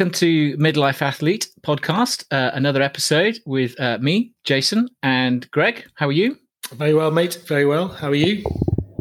[0.00, 5.84] Welcome to Midlife Athlete podcast, uh, another episode with uh, me, Jason, and Greg.
[5.94, 6.38] How are you?
[6.72, 7.42] Very well, mate.
[7.46, 7.88] Very well.
[7.88, 8.42] How are you?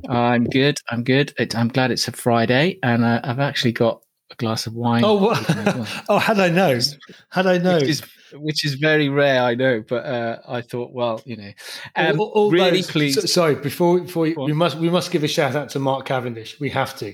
[0.10, 0.78] I'm good.
[0.90, 1.34] I'm good.
[1.40, 5.06] It, I'm glad it's a Friday, and uh, I've actually got a glass of wine.
[5.06, 5.88] Oh, well.
[6.10, 6.82] oh, had I known?
[7.30, 7.80] Had I known?
[7.80, 8.02] Which is,
[8.34, 9.82] which is very rare, I know.
[9.88, 11.52] But uh, I thought, well, you know,
[11.96, 13.22] um, all, all really those, pleased.
[13.22, 16.06] so- sorry, before before you, we must we must give a shout out to Mark
[16.08, 16.60] Cavendish.
[16.60, 17.14] We have to.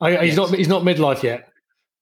[0.00, 1.50] I, He's not he's not midlife yet,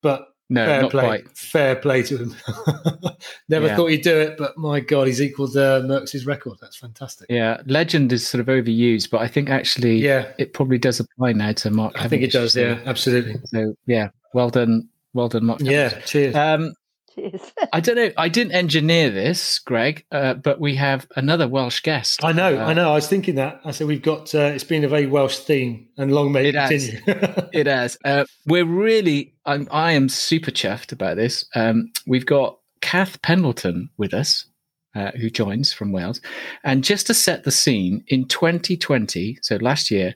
[0.03, 1.03] but no, fair not play.
[1.07, 1.39] quite.
[1.39, 2.37] Fair play to him.
[3.49, 3.77] Never Yeah.
[3.77, 6.59] thought he'd do it, but my God, he's equalled uh, Merckx's record.
[6.61, 7.27] That's fantastic.
[7.31, 11.33] Yeah, legend is sort of overused, but I think actually, Yeah, it probably does apply
[11.33, 11.95] now to Mark.
[11.99, 12.55] I think it does.
[12.55, 13.37] Yeah, absolutely.
[13.47, 15.61] So yeah, well done, well done, Mark.
[15.63, 16.35] Yeah, cheers.
[16.35, 16.75] Um,
[17.15, 17.53] Cheers.
[17.73, 18.11] I don't know.
[18.17, 22.25] I didn't engineer this, Greg, uh, but we have another Welsh guest.
[22.25, 22.91] I know, uh, I know.
[22.91, 23.61] I was thinking that.
[23.65, 24.35] I said we've got.
[24.35, 27.49] Uh, it's been a very Welsh theme, and long may it, It has.
[27.53, 27.99] It has.
[28.05, 29.35] Uh, we're really.
[29.45, 31.45] I'm, I am super chuffed about this.
[31.55, 34.47] Um, we've got Cath Pendleton with us,
[34.95, 36.21] uh, who joins from Wales,
[36.65, 40.15] and just to set the scene, in 2020, so last year,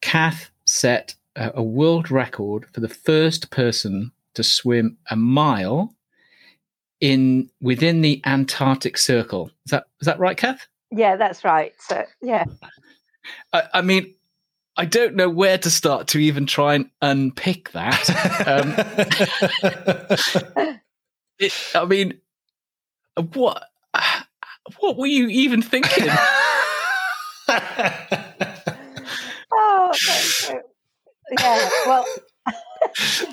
[0.00, 5.94] Cath set uh, a world record for the first person to swim a mile
[7.02, 9.50] in within the Antarctic Circle.
[9.66, 10.66] Is that is that right, Cath?
[10.90, 11.74] Yeah, that's right.
[11.80, 12.44] So yeah,
[13.52, 14.14] I, I mean,
[14.76, 18.08] I don't know where to start to even try and unpick that.
[18.46, 18.74] Um,
[21.38, 22.20] it, I mean,
[23.32, 23.64] what
[24.78, 26.06] what were you even thinking?
[29.52, 30.62] oh, thank you.
[31.40, 31.70] yeah.
[31.84, 32.06] Well,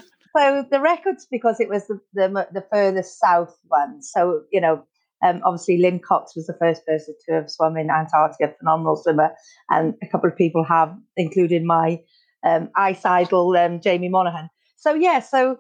[0.36, 4.02] so the records because it was the, the the furthest south one.
[4.02, 4.84] So you know,
[5.26, 9.32] um, obviously Lynn Cox was the first person to have swum in Antarctica, phenomenal swimmer,
[9.70, 12.00] and a couple of people have, including my
[12.46, 14.50] um, ice idol um, Jaimie Monahan.
[14.78, 15.60] So yeah, so.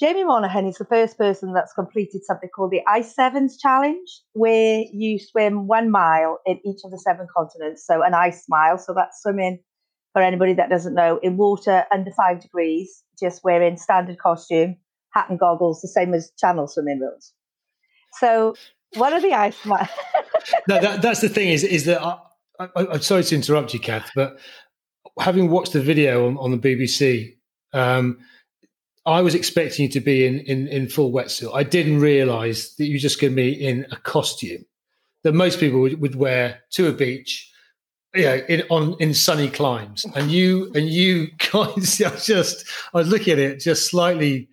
[0.00, 4.84] Jaimie Monahan is the first person that's completed something called the Ice Sevens Challenge, where
[4.92, 7.84] you swim one mile in each of the seven continents.
[7.84, 8.78] So an ice mile.
[8.78, 9.58] So that's swimming
[10.18, 14.76] for anybody that doesn't know in water under five degrees, just wearing standard costume,
[15.10, 17.32] hat and goggles, the same as channel swimming rules.
[18.14, 18.56] So
[18.94, 19.78] what are the ice no,
[20.66, 22.18] that, that's the thing is is that I,
[22.74, 24.40] I'm sorry to interrupt you, Cath, but
[25.20, 27.36] having watched the video on, on the BBC,
[27.72, 28.18] um,
[29.06, 31.54] I was expecting you to be in, in, in full wetsuit.
[31.54, 34.64] I didn't realise that you were just going to be in a costume
[35.22, 37.52] that most people would, would wear to a beach,
[38.14, 40.04] know, in on in sunny climes.
[40.14, 44.48] And you and you guys, I just I was looking at it, just slightly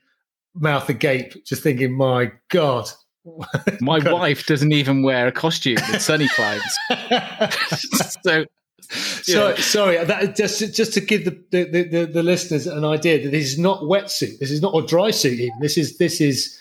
[0.54, 2.90] mouth agape, just thinking, my God.
[3.82, 6.62] My wife doesn't even wear a costume in sunny climes.
[8.24, 8.46] so
[8.90, 10.06] Sorry, sorry.
[10.06, 13.60] That, just just to give the, the, the, the listeners an idea that this is
[13.60, 14.40] not wetsuit.
[14.40, 15.40] This is not a dry suit.
[15.40, 16.60] Even this is this is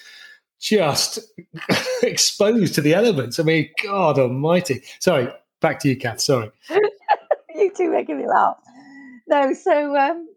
[0.60, 1.18] just
[2.02, 3.38] exposed to the elements.
[3.38, 4.82] I mean, God Almighty.
[5.00, 5.28] Sorry,
[5.60, 6.20] back to you, Cath.
[6.20, 6.50] Sorry.
[7.76, 8.56] Two making me laugh.
[9.26, 10.28] No, so um,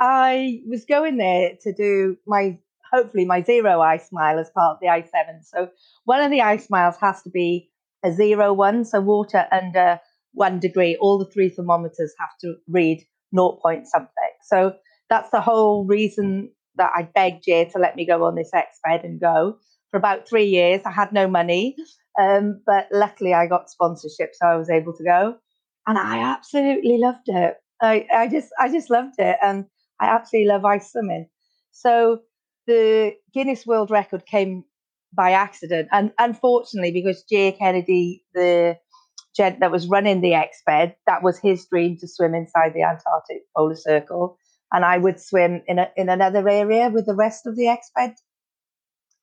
[0.00, 2.58] I was going there to do my
[2.92, 5.42] hopefully my zero ice mile as part of the Ice Seven.
[5.42, 5.68] So
[6.04, 7.70] one of the ice miles has to be
[8.04, 10.00] a zero one, so water under
[10.32, 10.96] one degree.
[11.00, 14.30] All the three thermometers have to read naught point something.
[14.44, 14.74] So
[15.10, 19.04] that's the whole reason that I begged Jay to let me go on this exped
[19.04, 19.58] and go.
[19.90, 21.74] For about three years, I had no money,
[22.20, 25.38] um, but luckily I got sponsorship, so I was able to go
[25.88, 27.54] and I absolutely loved it.
[27.80, 29.64] I, I just I just loved it, and
[30.00, 31.26] I absolutely love ice swimming.
[31.72, 32.20] So
[32.66, 34.64] the Guinness World Record came
[35.12, 38.76] by accident, and unfortunately, because Jay Kennedy, the
[39.34, 43.42] gent that was running the exped, that was his dream to swim inside the Antarctic
[43.56, 44.36] polar circle,
[44.72, 48.16] and I would swim in a, in another area with the rest of the exped,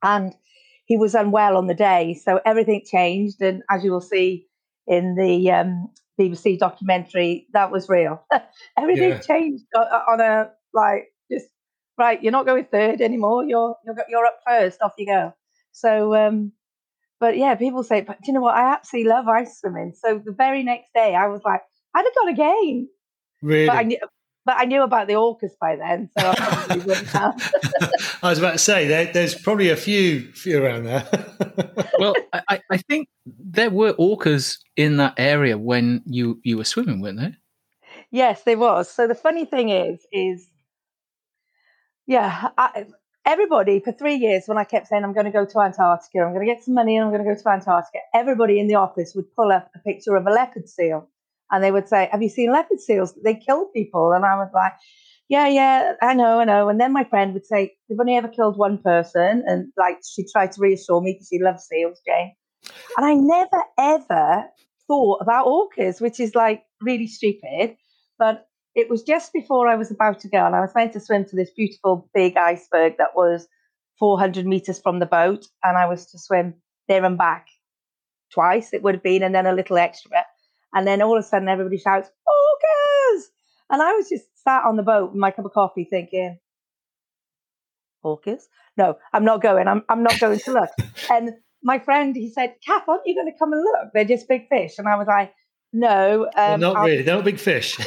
[0.02, 0.34] and
[0.86, 4.48] he was unwell on the day, so everything changed, and as you will see
[4.88, 5.90] in the um,
[6.20, 8.24] BBC documentary, that was real.
[8.78, 9.20] Everything Yeah.
[9.20, 11.48] changed on a like just
[11.98, 12.22] right.
[12.22, 13.44] You're not going third anymore.
[13.46, 14.82] You're you're you're up first.
[14.82, 15.34] Off you go.
[15.72, 16.54] So, um,
[17.20, 18.56] but yeah, people say, but do you know what?
[18.56, 19.94] I absolutely love ice swimming.
[19.96, 21.62] So the very next day, I was like,
[21.94, 22.90] I'd have gone again,
[23.42, 23.68] Really?
[23.68, 23.98] but I.
[24.46, 27.54] But I knew about the orcas by then, so I probably wouldn't have.
[28.24, 31.08] I was about to say there, there's probably a few few around there.
[32.00, 36.64] well, I, I- I think there were orcas in that area when you you were
[36.64, 37.38] swimming, weren't there?
[38.12, 38.90] Yes, there was.
[38.90, 40.48] So the funny thing is, is
[42.08, 42.86] yeah, I,
[43.26, 46.34] everybody for three years when I kept saying I'm going to go to Antarctica, I'm
[46.34, 47.98] going to get some money, and I'm going to go to Antarctica.
[48.14, 51.10] Everybody in the office would pull up a picture of a leopard seal,
[51.56, 53.16] and they would say, "Have you seen leopard seals?
[53.24, 54.74] They kill people." And I was like,
[55.28, 56.70] yeah, yeah, I know, I know.
[56.70, 59.44] And then my friend would say, they've only ever killed one person.
[59.48, 62.36] And like, she tried to reassure me because she loves seals, Jane.
[62.98, 64.46] And I never, ever
[64.88, 67.76] thought about orcas, which is like really stupid.
[68.20, 71.00] But it was just before I was about to go, and I was meant to
[71.00, 73.48] swim to this beautiful big iceberg that was
[73.98, 75.48] 400 meters from the boat.
[75.64, 76.56] And I was to swim
[76.88, 77.48] there and back
[78.32, 80.24] twice, it would have been, and then a little extra.
[80.76, 83.22] And then all of a sudden, everybody shouts, orcas!
[83.70, 86.38] And I was just sat on the boat with my cup of coffee thinking,
[88.04, 88.44] orcas?
[88.78, 89.70] No, I'm not going.
[89.70, 90.70] I'm, I'm not going to look.
[91.10, 91.32] and
[91.64, 93.94] my friend, he said, Cath, aren't you going to come and look?
[93.94, 94.74] They're just big fish.
[94.78, 95.34] And I was like,
[95.72, 96.26] no.
[96.26, 97.04] Um, well, not I'll, really.
[97.04, 97.80] They're not big fish.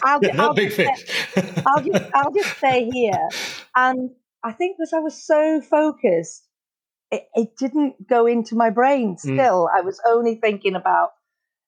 [0.04, 1.04] I'll, not I'll big fish.
[1.66, 3.28] I'll, just, I'll just stay here.
[3.74, 4.10] And
[4.44, 6.46] I think because I was so focused,
[7.10, 9.20] it, it didn't go into my brain mm.
[9.20, 9.68] still.
[9.68, 9.78] Mm.
[9.78, 11.10] I was only thinking about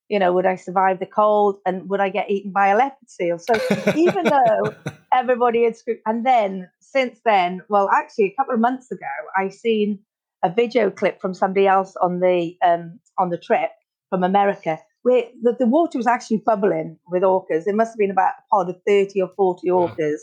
[0.09, 3.09] you know, would I survive the cold and would I get eaten by a leopard
[3.09, 3.39] seal?
[3.39, 3.55] So
[3.95, 4.75] even though
[5.13, 9.07] everybody had screwed, and then since then, well, actually, a couple of months ago,
[9.37, 10.01] I seen
[10.43, 13.71] a video clip from somebody else on the um, on the trip
[14.09, 17.67] from America where the, the water was actually bubbling with orcas.
[17.67, 20.21] It must have been about a pod of thirty or forty orcas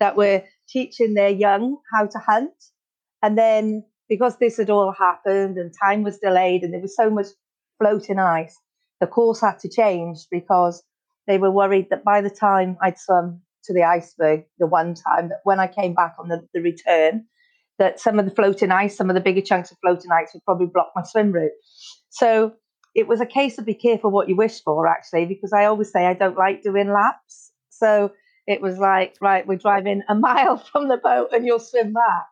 [0.00, 2.52] that were teaching their young how to hunt,
[3.22, 7.10] and then because this had all happened and time was delayed and there was so
[7.10, 7.26] much
[7.78, 8.58] floating ice
[9.00, 10.82] the course had to change because
[11.26, 15.28] they were worried that by the time I'd swum to the iceberg the one time,
[15.28, 17.26] that when I came back on the, the return,
[17.78, 20.44] that some of the floating ice, some of the bigger chunks of floating ice would
[20.44, 21.52] probably block my swim route.
[22.10, 22.54] So
[22.94, 25.92] it was a case of be careful what you wish for, actually, because I always
[25.92, 27.52] say I don't like doing laps.
[27.70, 28.12] So
[28.46, 32.26] it was like, right, we're driving a mile from the boat and you'll swim back.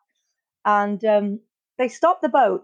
[0.65, 1.39] And um,
[1.77, 2.63] they stopped the boat.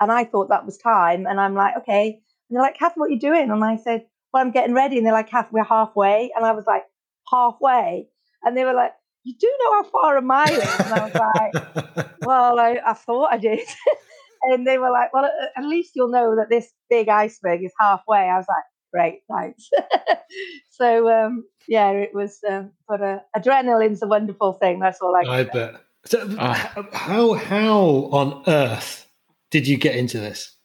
[0.00, 1.26] And I thought that was time.
[1.26, 3.50] And I'm like, okay, and they're like, Cath, what are you doing?
[3.50, 4.96] And I said, Well, I'm getting ready.
[4.96, 6.30] And they're like, Cath, we're halfway.
[6.34, 6.84] And I was like,
[7.30, 8.08] Halfway.
[8.42, 8.92] And they were like,
[9.24, 10.80] You do know how far a mile is?
[10.80, 13.60] And I was like, Well, I, I thought I did.
[14.44, 18.18] and they were like, Well, at least you'll know that this big iceberg is halfway.
[18.18, 19.68] I was like, Great, thanks.
[20.70, 24.80] so, um, yeah, it was, um, but uh, adrenaline's a wonderful thing.
[24.80, 25.50] That's all I I say.
[25.52, 25.74] bet.
[26.06, 26.54] So, uh,
[26.92, 27.76] how, how
[28.12, 29.06] on earth
[29.50, 30.56] did you get into this?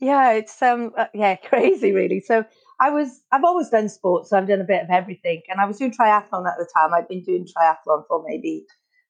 [0.00, 2.20] Yeah, it's um uh, yeah, crazy really.
[2.20, 2.44] So
[2.80, 5.42] I was I've always done sports, so I've done a bit of everything.
[5.48, 6.94] And I was doing triathlon at the time.
[6.94, 8.64] I'd been doing triathlon for maybe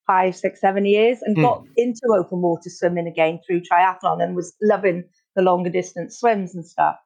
[0.07, 1.43] five, six, seven years and mm.
[1.43, 5.05] got into open water swimming again through triathlon and was loving
[5.37, 6.97] the longer distance swims and stuff.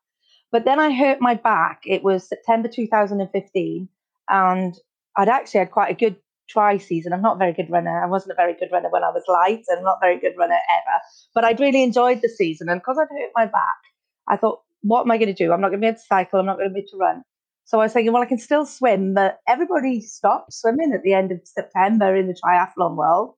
[0.52, 1.82] But then I hurt my back.
[1.84, 3.88] It was September 2015,
[4.29, 4.75] and
[5.17, 6.17] I'd actually had quite a good
[6.52, 7.12] try season.
[7.12, 8.02] I'm not a very good runner.
[8.02, 10.34] I wasn't a very good runner when I was light and not a very good
[10.37, 11.00] runner ever.
[11.34, 12.69] But I'd really enjoyed the season.
[12.69, 13.81] And because I'd hurt my back,
[14.28, 15.52] I thought, what am I going to do?
[15.52, 16.40] I'm not going to be able to cycle.
[16.40, 17.22] I'm not going to be able to run.
[17.64, 21.14] So I was thinking, well, I can still swim, but everybody stopped swimming at the
[21.14, 23.34] end of September in the triathlon world.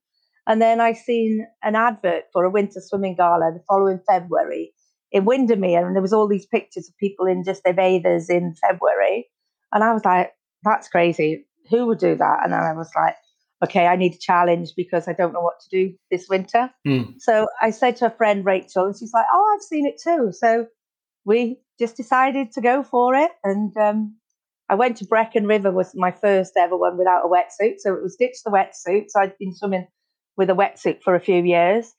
[0.47, 4.73] And then I seen an advert for a winter swimming gala the following February
[5.11, 8.55] in Windermere, and there was all these pictures of people in just their bathers in
[8.67, 9.27] February.
[9.71, 12.39] And I was like, that's crazy who would do that?
[12.43, 13.15] And then I was like,
[13.63, 16.69] okay, I need a challenge because I don't know what to do this winter.
[16.85, 17.15] Mm.
[17.19, 20.31] So I said to a friend, Rachel, and she's like, oh, I've seen it too.
[20.31, 20.67] So
[21.23, 23.31] we just decided to go for it.
[23.43, 24.15] And um,
[24.69, 27.75] I went to Brecon River was my first ever one without a wetsuit.
[27.79, 29.05] So it was ditch the wetsuit.
[29.09, 29.87] So I'd been swimming
[30.37, 31.91] with a wetsuit for a few years.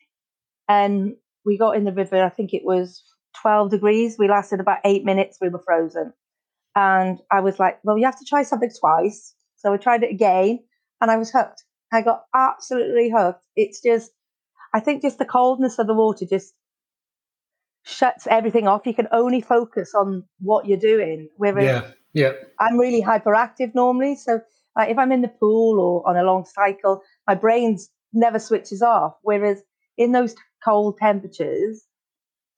[0.69, 3.03] And we got in the river, I think it was
[3.41, 4.17] 12 degrees.
[4.19, 5.39] We lasted about eight minutes.
[5.41, 6.13] We were frozen.
[6.75, 9.35] And I was like, well, you have to try something twice.
[9.67, 10.61] So I tried it again
[11.01, 11.65] and I was hooked.
[11.93, 13.43] I got absolutely hooked.
[13.57, 14.13] It's just,
[14.73, 16.55] I think just the coldness of the water just
[17.83, 18.87] shuts everything off.
[18.87, 21.31] You can only focus on what you're doing.
[21.37, 22.33] Whereas yeah, yeah.
[22.61, 24.15] I'm really hyperactive normally.
[24.15, 24.39] So
[24.77, 28.83] like if I'm in the pool or on a long cycle, my brain's never switches
[28.83, 29.15] off.
[29.23, 29.61] Whereas
[29.99, 31.85] in those cold temperatures,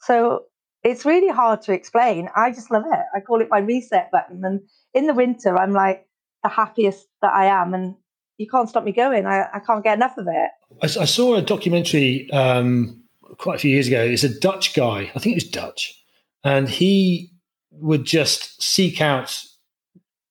[0.03, 0.43] so
[0.85, 2.29] it's really hard to explain.
[2.37, 3.05] I just love it.
[3.17, 4.45] I call it my reset button.
[4.45, 4.61] And
[4.93, 6.05] in the winter, I'm like,
[6.43, 7.95] the happiest that I am, and
[8.37, 9.27] you can't stop me going.
[9.27, 10.51] I, I can't get enough of it.
[10.83, 13.03] I, I saw a documentary um,
[13.39, 14.03] quite a few years ago.
[14.03, 16.01] It's a Dutch guy, I think it was Dutch,
[16.45, 17.33] and he
[17.71, 19.45] would just seek out.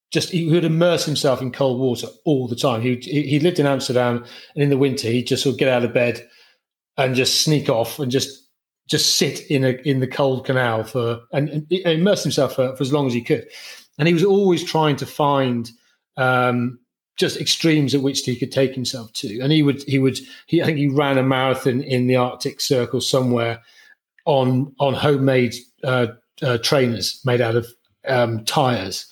[0.10, 2.82] Just he would immerse himself in cold water all the time.
[2.82, 4.24] He he lived in Amsterdam,
[4.56, 6.26] and in the winter he'd just sort of get out of bed
[6.98, 8.48] and just sneak off and just
[8.90, 12.82] just sit in a in the cold canal for and, and immerse himself for, for
[12.82, 13.48] as long as he could.
[14.00, 15.70] And he was always trying to find
[16.18, 16.80] um,
[17.18, 19.40] just extremes at which he could take himself to.
[19.40, 22.62] And he would, he would, he, I think he ran a marathon in the Arctic
[22.62, 23.62] Circle somewhere
[24.26, 26.08] on on homemade uh,
[26.42, 27.68] uh, trainers made out of
[28.08, 29.12] um, tires.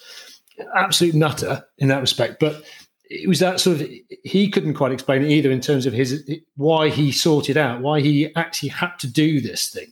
[0.76, 2.64] Absolute nutter in that respect, but
[3.10, 3.90] it was that sort of
[4.24, 8.00] he couldn't quite explain it either in terms of his why he sorted out why
[8.00, 9.92] he actually had to do this thing.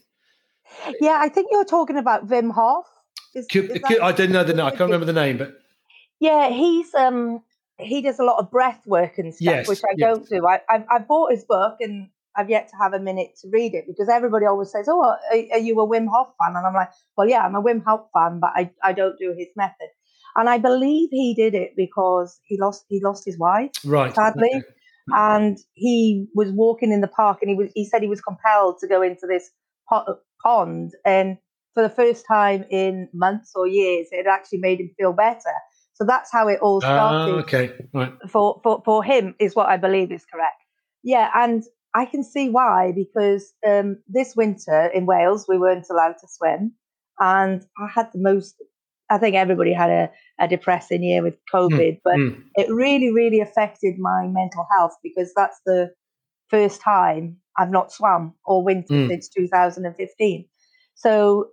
[1.00, 2.86] Yeah, I think you're talking about Wim Hof.
[3.34, 4.66] Is, is I don't know the name.
[4.66, 5.54] I can't remember the name, but
[6.20, 7.42] yeah, he's um
[7.78, 10.16] he does a lot of breath work and stuff, yes, which I yes.
[10.16, 10.46] don't do.
[10.46, 13.74] I, I've, I've bought his book and I've yet to have a minute to read
[13.74, 16.74] it because everybody always says, "Oh, are, are, you a Wim Hof fan?" And I'm
[16.74, 19.88] like, "Well, yeah, I'm a Wim Hof fan, but I, I don't do his method."
[20.36, 24.14] And I believe he did it because he lost he lost his wife, right?
[24.14, 24.64] Sadly, okay.
[25.12, 28.78] and he was walking in the park, and he was he said he was compelled
[28.80, 29.50] to go into this
[30.42, 31.38] pond, and
[31.74, 35.52] for the first time in months or years, it actually made him feel better.
[35.94, 37.34] So that's how it all started.
[37.34, 38.12] Uh, okay, right.
[38.28, 40.60] For, for for him is what I believe is correct.
[41.02, 41.62] Yeah, and
[41.94, 46.72] I can see why because um, this winter in Wales we weren't allowed to swim,
[47.20, 48.56] and I had the most.
[49.10, 50.10] I think everybody had a,
[50.40, 52.42] a depressing year with hmm, COVID, mm, but mm.
[52.56, 55.92] it really, really affected my mental health because that's the
[56.48, 59.08] first time I've not swum all winter mm.
[59.08, 60.46] since 2015.
[60.94, 61.48] So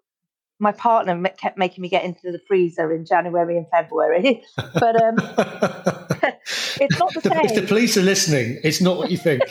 [0.61, 4.43] my partner kept making me get into the freezer in January and February,
[4.75, 5.15] but um,
[6.79, 7.45] it's not the same.
[7.45, 9.41] If the police are listening, it's not what you think.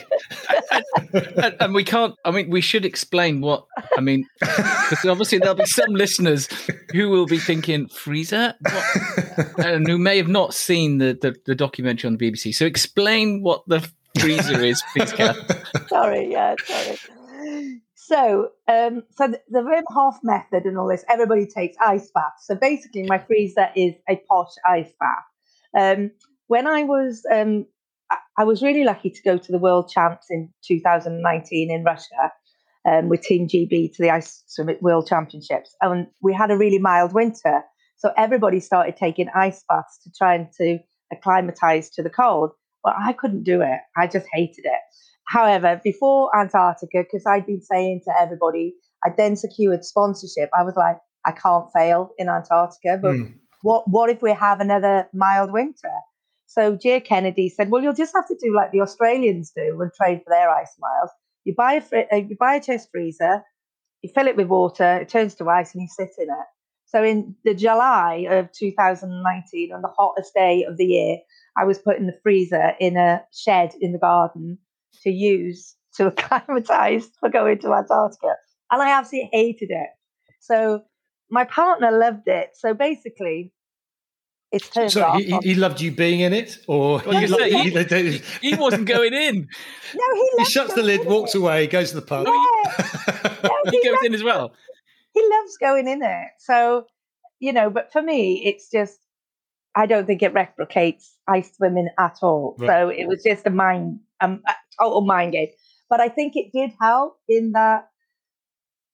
[1.12, 2.14] and, and, we can't.
[2.24, 3.66] I mean, we should explain what.
[3.98, 6.48] I mean, because obviously there'll be some listeners
[6.92, 9.66] who will be thinking freezer, what?
[9.66, 12.54] and who may have not seen the, the, the documentary on the BBC.
[12.54, 13.86] So explain what the
[14.20, 15.88] freezer is, please, Cath.
[15.88, 17.80] Sorry, yeah, sorry.
[18.10, 22.44] So, um, so the, the Wim Hof method and all this, everybody takes ice baths.
[22.44, 25.22] So basically, my freezer is a posh ice bath.
[25.78, 26.10] Um,
[26.48, 27.66] when I was, um,
[28.10, 32.32] I, I was really lucky to go to the World Champs in 2019 in Russia
[32.84, 34.42] um, with Team GB to the Ice
[34.80, 37.62] World Championships, and we had a really mild winter.
[37.96, 40.80] So everybody started taking ice baths to try and to
[41.12, 42.50] acclimatize to the cold.
[42.82, 43.78] But I couldn't do it.
[43.96, 44.80] I just hated it.
[45.30, 50.50] However, before Antarctica, because I'd been saying to everybody, I then secured sponsorship.
[50.58, 53.34] I was like, I can't fail in Antarctica, but mm.
[53.62, 55.92] what what if we have another mild winter?
[56.46, 59.92] So Jay Kennedy said, well, you'll just have to do like the Australians do and
[59.92, 61.10] trade for their ice miles.
[61.44, 63.44] You buy a fr- uh, you buy a chest freezer,
[64.02, 66.46] you fill it with water, it turns to ice, and you sit in it.
[66.86, 71.18] So in the July of 2019, on the hottest day of the year,
[71.56, 74.58] I was putting the freezer in a shed in the garden
[75.02, 78.34] to use to acclimatize for going to Antarctica.
[78.70, 79.90] And I absolutely hated it.
[80.40, 80.82] So
[81.30, 82.50] my partner loved it.
[82.54, 83.52] So basically,
[84.52, 85.20] it's turned so off.
[85.20, 89.48] He, he, loved you being in it, or well, he, he, he, wasn't going in.
[89.94, 92.26] No, he, he shuts the lid, walks away, goes to the pub.
[92.26, 93.36] Yeah.
[93.42, 94.52] no, he, goes in as well.
[95.12, 96.28] He loves going in it.
[96.38, 96.86] So
[97.40, 98.98] you know, but for me, it's just
[99.74, 102.56] I don't think it replicates ice swimming at all.
[102.58, 102.68] Right.
[102.68, 105.48] So it was just a mind, um, a total mind game.
[105.88, 107.88] But I think it did help in that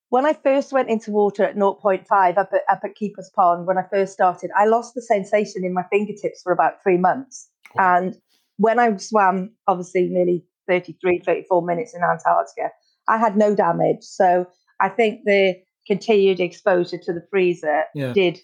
[0.08, 3.76] when I first went into water at 0.5 up at, up at Keeper's Pond, when
[3.76, 7.50] I first started, I lost the sensation in my fingertips for about three months.
[7.76, 8.16] And
[8.56, 12.70] when I swam, obviously, nearly 33, 34 minutes in Antarctica,
[13.08, 14.02] I had no damage.
[14.02, 14.46] So
[14.80, 15.56] I think the
[15.86, 18.12] continued exposure to the freezer yeah.
[18.12, 18.40] did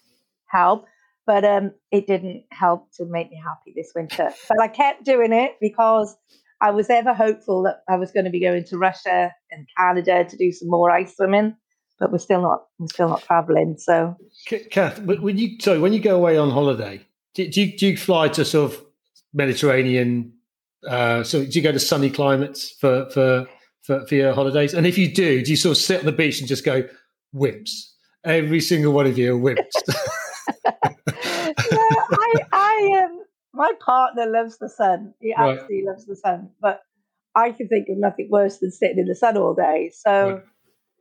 [0.47, 0.85] help
[1.25, 4.29] but um, it didn't help to make me happy this winter.
[4.49, 6.15] But I kept doing it because
[6.63, 10.23] I was ever hopeful that I was going to be going to Russia and Canada
[10.23, 11.57] to do some more ice swimming,
[11.99, 12.63] but we're still not.
[12.79, 13.75] We're still not traveling.
[13.77, 14.15] So,
[14.71, 17.01] Cath, when you sorry, when you go away on holiday,
[17.35, 18.81] do, do, you, do you fly to sort of
[19.33, 20.31] Mediterranean?
[20.87, 23.45] Uh, so, do you go to sunny climates for, for
[23.81, 24.73] for for your holidays?
[24.73, 26.87] And if you do, do you sort of sit on the beach and just go
[27.35, 27.89] wimps?
[28.23, 29.95] Every single one of you are wimps.
[31.05, 33.22] I, I um,
[33.53, 35.13] my partner loves the sun.
[35.19, 35.51] He right.
[35.51, 36.81] absolutely loves the sun, but
[37.35, 39.91] I can think of nothing worse than sitting in the sun all day.
[39.93, 40.43] So right.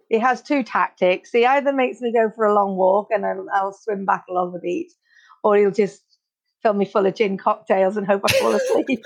[0.08, 1.30] he has two tactics.
[1.30, 4.52] He either makes me go for a long walk and I'll, I'll swim back along
[4.52, 4.92] the beach,
[5.42, 6.02] or he'll just
[6.62, 9.02] fill me full of gin cocktails and hope I fall asleep.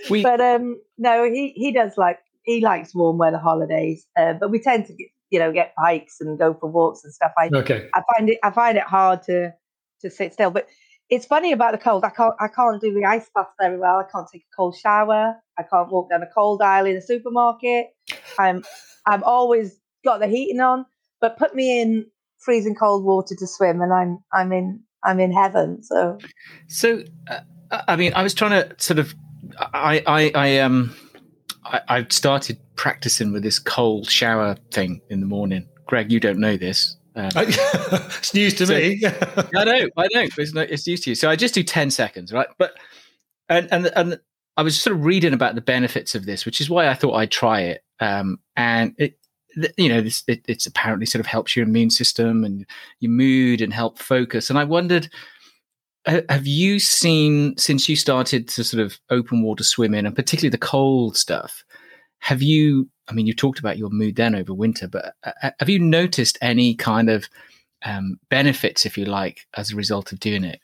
[0.10, 4.50] we, but um, no, he he does like he likes warm weather holidays, uh, but
[4.50, 7.32] we tend to get, you know get bikes and go for walks and stuff.
[7.38, 7.88] I okay.
[7.94, 9.52] I find it I find it hard to
[10.02, 10.50] to sit still.
[10.50, 10.66] But
[11.12, 12.04] it's funny about the cold.
[12.04, 13.98] I can't I can't do the ice bath very well.
[13.98, 15.36] I can't take a cold shower.
[15.58, 17.88] I can't walk down a cold aisle in a supermarket.
[18.38, 18.64] I'm
[19.06, 20.86] I'm always got the heating on.
[21.20, 22.06] But put me in
[22.38, 25.82] freezing cold water to swim, and I'm I'm in I'm in heaven.
[25.82, 26.16] So
[26.68, 27.40] so uh,
[27.86, 29.14] I mean, I was trying to sort of
[29.58, 30.96] I I I um
[31.64, 35.68] I, I started practicing with this cold shower thing in the morning.
[35.86, 36.96] Greg, you don't know this.
[37.14, 39.02] Um, it's news to so, me.
[39.56, 40.28] I know, I know.
[40.36, 41.14] It's, not, it's news to you.
[41.14, 42.48] So I just do ten seconds, right?
[42.58, 42.74] But
[43.48, 44.20] and and and
[44.56, 47.14] I was sort of reading about the benefits of this, which is why I thought
[47.14, 47.84] I'd try it.
[48.00, 49.18] Um, and it,
[49.76, 52.66] you know, this, it, it's apparently sort of helps your immune system and
[53.00, 54.50] your mood and help focus.
[54.50, 55.08] And I wondered,
[56.06, 60.58] have you seen since you started to sort of open water swimming and particularly the
[60.58, 61.64] cold stuff?
[62.18, 62.88] Have you?
[63.08, 66.38] I mean, you talked about your mood then over winter, but uh, have you noticed
[66.40, 67.28] any kind of
[67.84, 70.60] um, benefits, if you like, as a result of doing it?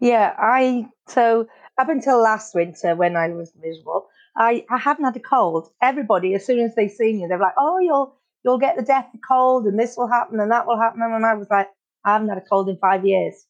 [0.00, 1.46] Yeah, I so
[1.78, 5.70] up until last winter when I was miserable, I, I haven't had a cold.
[5.82, 8.14] Everybody, as soon as they see me, they're like, "Oh, you'll
[8.44, 11.34] you'll get the death cold, and this will happen, and that will happen." And I
[11.34, 11.68] was like,
[12.04, 13.44] "I haven't had a cold in five years."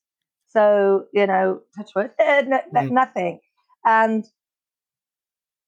[0.48, 2.90] So you know, touch wood, mm.
[2.90, 3.40] nothing.
[3.84, 4.24] And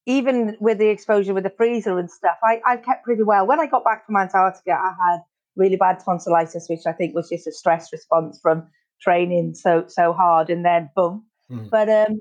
[0.07, 3.47] even with the exposure with the freezer and stuff, I, I kept pretty well.
[3.47, 5.21] When I got back from Antarctica, I had
[5.57, 8.69] really bad tonsillitis, which I think was just a stress response from
[9.01, 11.25] training so so hard, and then boom.
[11.51, 11.71] Mm.
[11.71, 12.19] But um,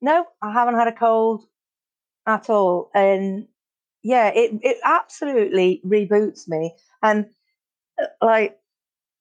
[0.00, 1.44] no, I haven't had a cold
[2.26, 2.90] at all.
[2.94, 3.46] And
[4.02, 6.74] yeah, it, it absolutely reboots me.
[7.02, 7.26] And
[8.00, 8.58] uh, like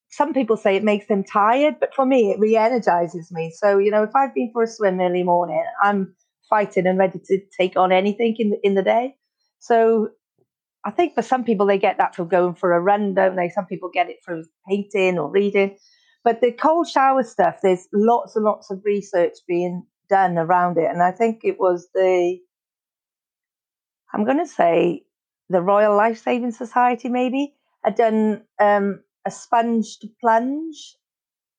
[0.09, 3.51] some people say it makes them tired, but for me, it re energizes me.
[3.55, 6.15] So, you know, if I've been for a swim early morning, I'm
[6.49, 9.15] fighting and ready to take on anything in the, in the day.
[9.59, 10.09] So
[10.85, 13.49] I think for some people, they get that from going for a run, don't they?
[13.49, 15.77] Some people get it from painting or reading.
[16.23, 20.89] But the cold shower stuff, there's lots and lots of research being done around it.
[20.89, 22.37] And I think it was the,
[24.13, 25.03] I'm going to say
[25.49, 30.95] the Royal Life Saving Society maybe had done um, a sponge to plunge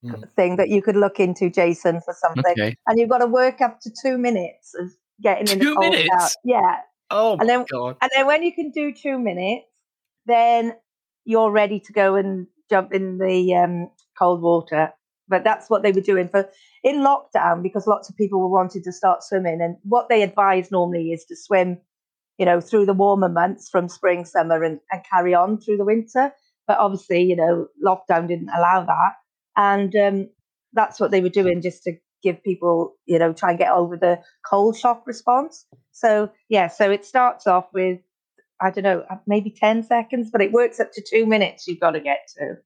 [0.05, 0.31] mm.
[0.33, 2.53] thing that you could look into, Jason, for something.
[2.53, 2.77] Okay.
[2.87, 4.91] And you've got to work up to two minutes of
[5.23, 6.37] getting in the cold minutes?
[6.45, 6.77] Yeah.
[7.11, 7.97] Oh and then, God.
[8.01, 9.67] And then when you can do two minutes,
[10.27, 10.75] then
[11.25, 14.93] you're ready to go and jump in the um, cold water
[15.31, 16.47] but that's what they were doing for
[16.83, 20.71] in lockdown because lots of people were wanting to start swimming and what they advise
[20.71, 21.79] normally is to swim
[22.37, 25.85] you know through the warmer months from spring summer and, and carry on through the
[25.85, 26.33] winter
[26.67, 29.13] but obviously you know lockdown didn't allow that
[29.61, 30.29] and um,
[30.73, 33.97] that's what they were doing just to give people you know try and get over
[33.97, 35.67] the cold shock response.
[35.93, 38.01] So yeah so it starts off with
[38.63, 41.93] i don't know maybe 10 seconds but it works up to two minutes you've got
[41.93, 42.57] to get to.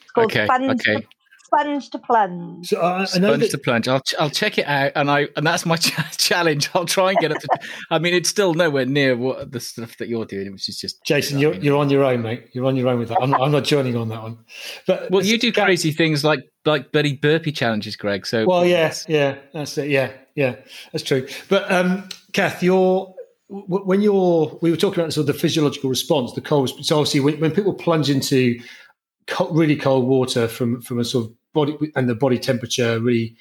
[0.00, 1.06] It's called okay, okay
[1.54, 2.68] sponge to plunge.
[2.68, 3.88] So uh, sponge that- to plunge.
[3.88, 6.70] I'll I'll check it out, and I and that's my challenge.
[6.74, 7.48] I'll try and get up to.
[7.90, 11.04] I mean, it's still nowhere near what the stuff that you're doing, which is just.
[11.04, 12.48] Jason, you're you're on your own, mate.
[12.52, 13.18] You're on your own with that.
[13.20, 14.38] I'm not, I'm not joining on that one.
[14.86, 18.26] But well, you do crazy things like like Buddy Burpee challenges, Greg.
[18.26, 19.88] So well, yes, yeah, that's it.
[19.90, 20.56] Yeah, yeah,
[20.92, 21.26] that's true.
[21.48, 23.14] But um, Cath, you're
[23.48, 26.70] when you're we were talking about sort of the physiological response, the cold.
[26.84, 28.58] So obviously, when, when people plunge into
[29.50, 33.36] really cold water from from a sort of body and the body temperature really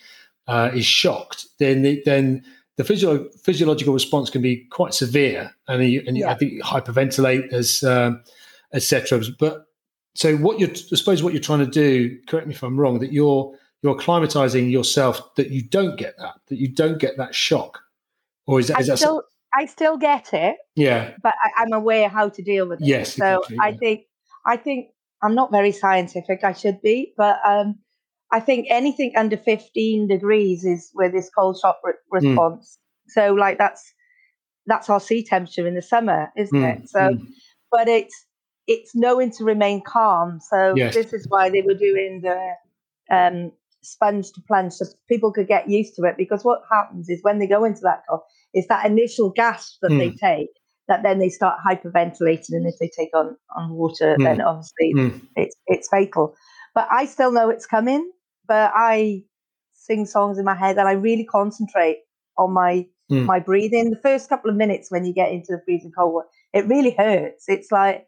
[0.47, 2.43] uh, is shocked, then the, then
[2.77, 6.31] the physio- physiological response can be quite severe, and, you, and yeah.
[6.31, 8.23] I think hyperventilate as um,
[8.73, 9.21] etc.
[9.39, 9.65] But
[10.15, 12.17] so what you're, I suppose, what you're trying to do.
[12.27, 12.99] Correct me if I'm wrong.
[12.99, 17.35] That you're you're acclimatizing yourself that you don't get that, that you don't get that
[17.35, 17.81] shock,
[18.47, 18.79] or is that?
[18.79, 19.23] Is I still,
[19.53, 20.57] I still get it.
[20.75, 22.87] Yeah, but I, am aware how to deal with it.
[22.87, 24.05] Yes, so exactly, I think
[24.45, 24.87] I think
[25.21, 26.43] I'm not very scientific.
[26.43, 27.79] I should be, but um,
[28.33, 32.27] I think anything under 15 degrees is where this cold shock re- hmm.
[32.27, 32.79] response.
[32.79, 33.11] Mm.
[33.11, 33.93] So like that's
[34.65, 36.77] that's our sea temperature in the summer, isn't mm.
[36.77, 36.89] it?
[36.89, 37.21] So, mm.
[37.71, 38.25] but it's
[38.65, 40.39] it's knowing to remain calm.
[40.49, 40.95] So yes.
[40.95, 43.51] this is why they were doing the um,
[43.83, 46.15] sponge to plunge, so people could get used to it.
[46.17, 48.21] Because what happens is when they go into that cold,
[48.55, 50.15] is that initial gasp that they hmm.
[50.15, 50.49] take
[50.87, 54.23] that then they start hyperventilating, and if they take on on water, hmm.
[54.23, 56.33] then obviously it's it's fatal.
[56.73, 58.09] But I still know it's coming
[58.47, 59.23] but I
[59.73, 61.99] sing songs in my head and I really concentrate
[62.37, 63.25] on my mm.
[63.25, 63.89] my breathing.
[63.89, 66.91] The first couple of minutes when you get into the freezing cold water, it really
[66.91, 67.45] hurts.
[67.47, 68.07] It's like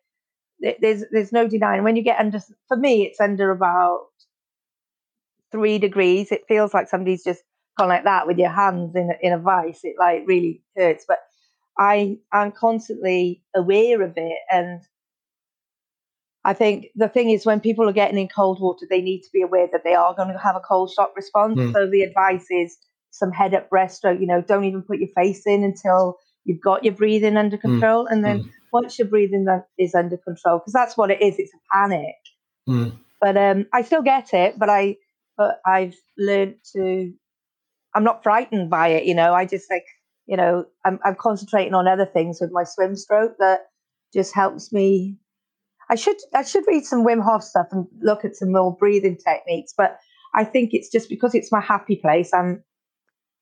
[0.59, 2.39] there's there's no denying when you get under.
[2.67, 4.07] For me, it's under about
[5.51, 6.31] three degrees.
[6.31, 7.43] It feels like somebody's just
[7.77, 9.81] gone like that with your hands in in a vice.
[9.83, 11.19] It like really hurts, but
[11.77, 14.81] I am constantly aware of it and
[16.45, 19.29] I think the thing is when people are getting in cold water, they need to
[19.33, 21.59] be aware that they are going to have a cold shock response.
[21.59, 21.73] Mm.
[21.73, 22.77] So the advice is
[23.09, 24.21] some head up breaststroke.
[24.21, 27.71] You know, don't even put your face in until you've got your breathing under hmm.
[27.71, 28.11] control, mm.
[28.11, 28.49] and then mm.
[28.71, 29.47] once your breathing
[29.79, 31.39] is under control, because that's what it is.
[31.39, 32.15] It's a panic.
[32.67, 32.89] Hmm.
[33.19, 34.97] But um, I still get it, but I
[35.37, 37.11] but I've learned to.
[37.95, 39.05] I'm not frightened by it.
[39.05, 39.85] You know, I just like
[40.27, 43.61] you know I'm I'm concentrating on other things with my swim stroke that
[44.13, 45.17] just helps me
[45.89, 49.17] I should I should read some Wim Hof stuff and look at some more breathing
[49.17, 49.73] techniques.
[49.75, 49.99] But
[50.33, 52.33] I think it's just because it's my happy place.
[52.33, 52.63] I'm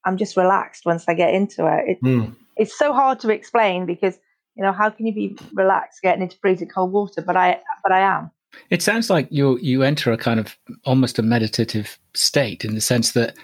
[0.05, 1.83] I'm just relaxed once I get into it.
[1.91, 2.35] it mm.
[2.57, 4.17] It's so hard to explain because
[4.55, 7.21] you know how can you be relaxed getting into freezing cold water?
[7.21, 8.31] But I but I am.
[8.69, 12.81] It sounds like you you enter a kind of almost a meditative state in the
[12.81, 13.35] sense that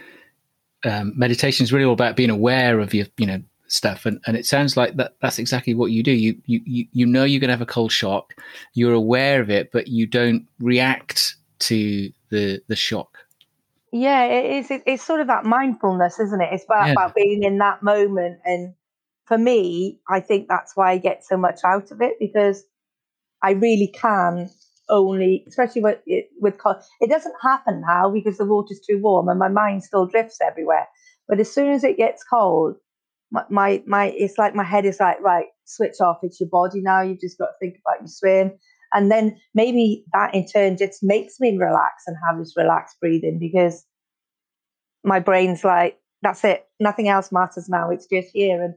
[0.85, 4.35] um, meditation is really all about being aware of your you know stuff and, and
[4.35, 6.11] it sounds like that that's exactly what you do.
[6.11, 8.35] You you you know you're going to have a cold shock
[8.73, 13.17] you're aware of it but you don't react to the the shock.
[13.91, 16.49] Yeah it is it's sort of that mindfulness isn't it?
[16.51, 16.91] It's about, yeah.
[16.93, 18.73] about being in that moment and
[19.29, 22.65] for me i think that's why i get so much out of it because
[23.43, 24.49] i really can
[24.89, 25.99] only especially with
[26.41, 30.07] with cold it doesn't happen now because the water's too warm and my mind still
[30.07, 30.87] drifts everywhere
[31.27, 32.75] but as soon as it gets cold
[33.31, 36.81] my, my, my it's like my head is like right switch off it's your body
[36.81, 38.51] now you've just got to think about your swim.
[38.91, 43.37] And then maybe that in turn just makes me relax and have this relaxed breathing
[43.39, 43.85] because
[45.03, 48.63] my brain's like that's it nothing else matters now it's just here.
[48.63, 48.73] And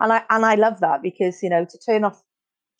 [0.00, 2.22] and i and i love that because you know to turn off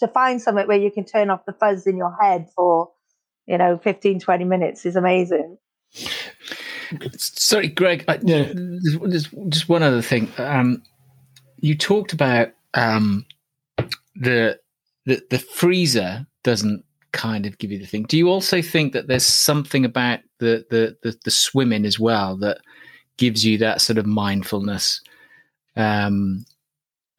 [0.00, 2.90] to find something where you can turn off the fuzz in your head for
[3.46, 5.58] you know 15 20 minutes is amazing.
[7.16, 8.52] Sorry greg I, yeah.
[8.54, 10.30] there's, there's, just one other thing.
[10.38, 10.82] Um,
[11.58, 13.26] you talked about um,
[14.16, 14.58] the,
[15.06, 18.04] the the freezer doesn't kind of give you the thing.
[18.04, 22.36] Do you also think that there's something about the the the, the swimming as well
[22.38, 22.58] that
[23.16, 25.00] gives you that sort of mindfulness?
[25.76, 26.44] Um,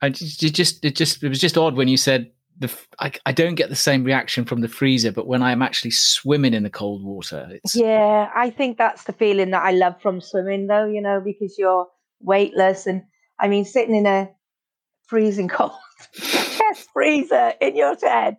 [0.02, 3.12] I just, it just it just it was just odd when you said the I,
[3.26, 6.64] I don't get the same reaction from the freezer, but when I'm actually swimming in
[6.64, 8.30] the cold water, it's yeah.
[8.36, 10.86] I think that's the feeling that I love from swimming, though.
[10.86, 11.88] You know, because you're
[12.22, 13.04] weightless and
[13.40, 14.30] I mean, sitting in a
[15.08, 15.74] freezing cold
[16.14, 18.38] chest freezer in your tent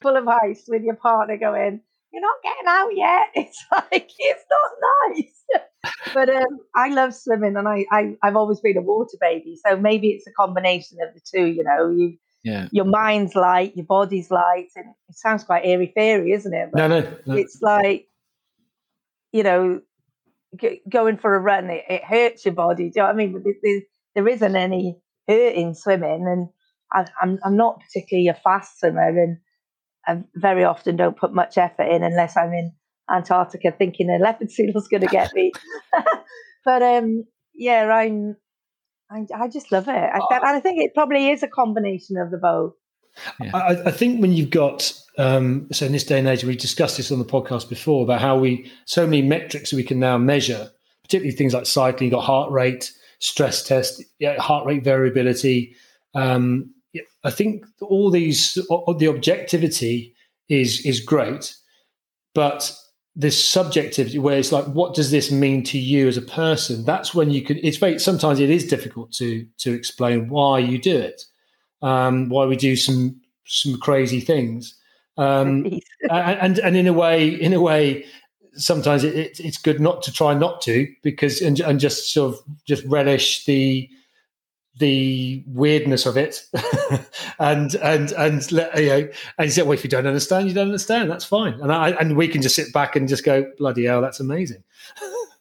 [0.00, 1.80] full of ice with your partner going,
[2.12, 3.28] You're not getting out yet.
[3.34, 5.62] It's like, it's not nice.
[6.14, 9.58] but um, I love swimming and I, I, I've always been a water baby.
[9.64, 11.90] So maybe it's a combination of the two, you know.
[11.90, 12.68] You, yeah.
[12.70, 16.70] Your mind's light, your body's light, and it sounds quite airy fairy, isn't it?
[16.72, 18.08] But no, no, no, It's like,
[19.32, 19.80] you know,
[20.56, 22.90] g- going for a run, it, it, hurts your body.
[22.90, 23.32] Do you know what I mean?
[23.32, 23.80] But there,
[24.18, 26.48] there isn't any hurt in swimming, and
[26.92, 29.38] I, I'm I'm not particularly a fast swimmer, and
[30.04, 32.72] I very often don't put much effort in unless I'm in
[33.08, 35.52] Antarctica thinking a leopard seal's going to get me.
[36.64, 38.34] but um, yeah, I'm
[39.08, 39.92] I, I just love it.
[39.92, 42.72] I, and I think it probably is a combination of the both.
[43.40, 43.56] Yeah.
[43.56, 46.96] I, I, think when you've got um, so in this day and age, we discussed
[46.96, 50.72] this on the podcast before about how we so many metrics we can now measure,
[51.04, 54.02] particularly things like cycling, you've got heart rate, stress test,
[54.38, 55.74] heart rate variability.
[56.14, 56.72] Um,
[57.24, 60.14] I think all these the objectivity
[60.48, 61.54] is is great,
[62.34, 62.74] but
[63.18, 66.84] this subjectivity where it's like, what does this mean to you as a person?
[66.84, 70.78] That's when you can It's very sometimes it is difficult to to explain why you
[70.78, 71.24] do it,
[71.82, 74.78] um, why we do some some crazy things,
[75.16, 78.06] um, and and in a way, in a way,
[78.58, 82.34] sometimes it, it, it's good not to try not to because and, and just sort
[82.34, 83.88] of just relish the
[84.78, 86.44] the weirdness of it
[87.40, 90.66] and and and you know and you say well if you don't understand you don't
[90.66, 93.84] understand that's fine and I and we can just sit back and just go bloody
[93.84, 94.62] hell that's amazing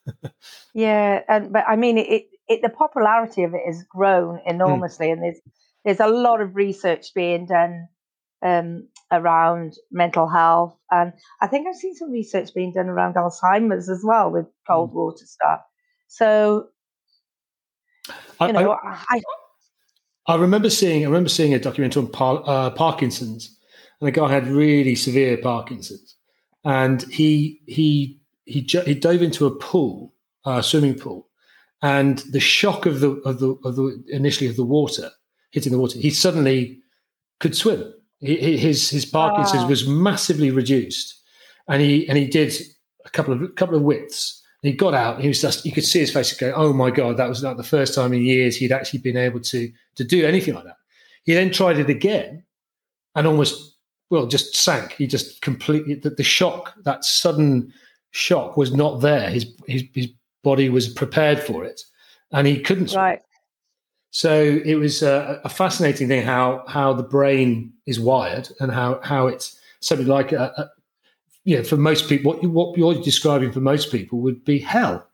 [0.73, 4.49] yeah and but I mean it, it the popularity of it has grown hmm.
[4.49, 5.13] enormously mm.
[5.13, 5.39] and there's
[5.85, 7.87] there's a lot of research being done
[8.41, 10.75] um, around mental health.
[10.91, 14.91] And I think I've seen some research being done around Alzheimer's as well with cold
[14.91, 14.95] mm.
[14.95, 15.61] water stuff.
[16.07, 16.67] So,
[18.41, 19.21] you know, I, I,
[20.27, 23.57] I, remember seeing I remember seeing a documentary on Par, uh, Parkinson's,
[23.99, 26.15] and the guy had really severe Parkinson's,
[26.63, 30.13] and he he he he dove into a pool,
[30.45, 31.27] a swimming pool,
[31.81, 35.11] and the shock of the of the of the initially of the water
[35.51, 36.79] hitting the water, he suddenly
[37.39, 39.67] could swim his his Parkinson's oh.
[39.67, 41.21] was massively reduced,
[41.67, 42.53] and he and he did
[43.05, 44.41] a couple of couple of widths.
[44.63, 45.21] he got out.
[45.21, 47.57] he was just you could see his face go, "Oh my god!" That was not
[47.57, 50.77] the first time in years he'd actually been able to to do anything like that.
[51.23, 52.43] He then tried it again,
[53.15, 53.77] and almost
[54.09, 54.93] well just sank.
[54.93, 57.71] He just completely the, the shock that sudden
[58.11, 59.29] shock was not there.
[59.29, 60.07] His his his
[60.43, 61.81] body was prepared for it,
[62.31, 62.93] and he couldn't.
[62.93, 63.21] Right.
[64.11, 68.99] So it was a, a, fascinating thing how how the brain is wired and how
[69.03, 70.69] how it's something like a, a
[71.43, 74.59] you know, for most people what you, what you're describing for most people would be
[74.59, 75.05] hell,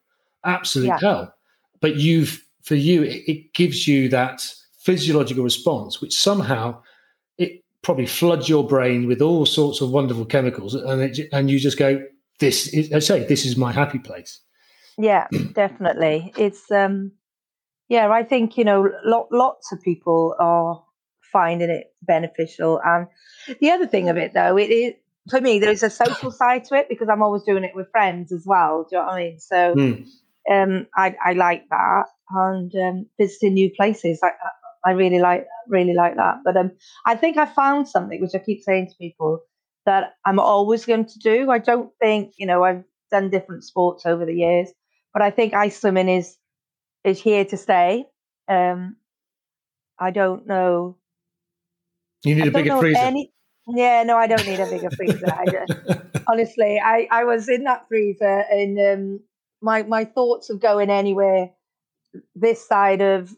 [0.45, 0.99] absolute yeah.
[0.99, 1.33] hell.
[1.81, 4.45] But you've for you it, it gives you that
[4.77, 6.81] physiological response which somehow
[7.37, 11.59] it probably floods your brain with all sorts of wonderful chemicals, and it, and you
[11.59, 12.01] just go,
[12.39, 14.39] "This is," I say, "This is my happy place."
[14.97, 16.33] Yeah, definitely.
[16.37, 17.11] It's um,
[17.93, 20.83] yeah, I think you know, lo- lots of people are
[21.31, 23.07] finding it beneficial, and
[23.61, 24.93] the other thing of it though, it is
[25.29, 27.91] for me there is a social side to it because I'm always doing it with
[27.91, 28.87] friends as well.
[28.89, 29.39] Do you know what I mean?
[29.39, 29.75] So.
[29.75, 30.07] Mm.
[30.51, 34.19] Um, I, I like that, and um, visiting new places.
[34.21, 34.31] I,
[34.85, 36.39] I really like really like that.
[36.43, 36.71] But um,
[37.05, 39.39] I think I found something which I keep saying to people
[39.85, 41.49] that I'm always going to do.
[41.49, 44.69] I don't think you know I've done different sports over the years,
[45.13, 46.35] but I think ice swimming is
[47.03, 48.05] is here to stay.
[48.47, 48.97] Um,
[49.99, 50.97] I don't know.
[52.23, 52.99] You need I a bigger freezer.
[52.99, 53.31] Any,
[53.67, 55.31] yeah, no, I don't need a bigger freezer.
[55.31, 55.73] I just,
[56.27, 59.19] honestly, I, I was in that freezer and um,
[59.61, 61.51] my my thoughts of going anywhere
[62.35, 63.33] this side of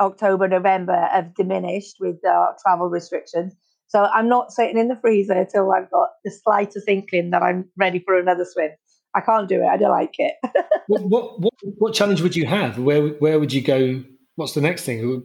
[0.00, 3.54] October, November have diminished with uh, travel restrictions.
[3.88, 7.68] So I'm not sitting in the freezer until I've got the slightest inkling that I'm
[7.76, 8.70] ready for another swim.
[9.14, 9.66] I can't do it.
[9.66, 10.34] I don't like it.
[10.86, 12.78] what, what what what challenge would you have?
[12.78, 14.02] Where where would you go?
[14.36, 15.24] What's the next thing?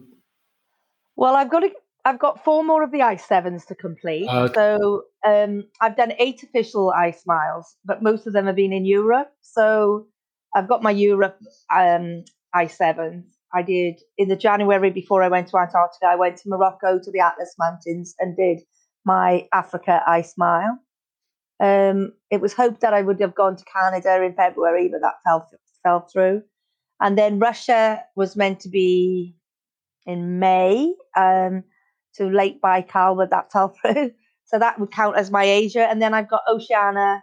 [1.16, 1.70] well, I've got to,
[2.04, 4.28] I've got four more of the ice sevens to complete.
[4.28, 4.54] Okay.
[4.54, 8.84] So um, I've done eight official ice miles, but most of them have been in
[8.84, 9.32] Europe.
[9.40, 10.06] So
[10.54, 11.38] I've got my Europe
[11.74, 13.26] um, ice sevens.
[13.54, 16.06] I did in the January before I went to Antarctica.
[16.06, 18.60] I went to Morocco to the Atlas Mountains and did
[19.04, 20.78] my Africa ice mile.
[21.58, 25.14] Um, it was hoped that I would have gone to Canada in February, but that
[25.24, 25.48] fell
[25.82, 26.42] fell through.
[27.00, 29.36] And then Russia was meant to be
[30.06, 31.64] in May um,
[32.14, 34.12] to Lake Baikal, but that fell through.
[34.44, 35.86] So that would count as my Asia.
[35.88, 37.22] And then I've got Oceania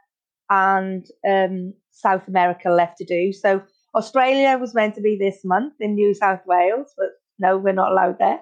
[0.49, 3.31] and um, South America left to do.
[3.31, 3.63] So
[3.95, 7.91] Australia was meant to be this month in New South Wales, but no, we're not
[7.91, 8.41] allowed there.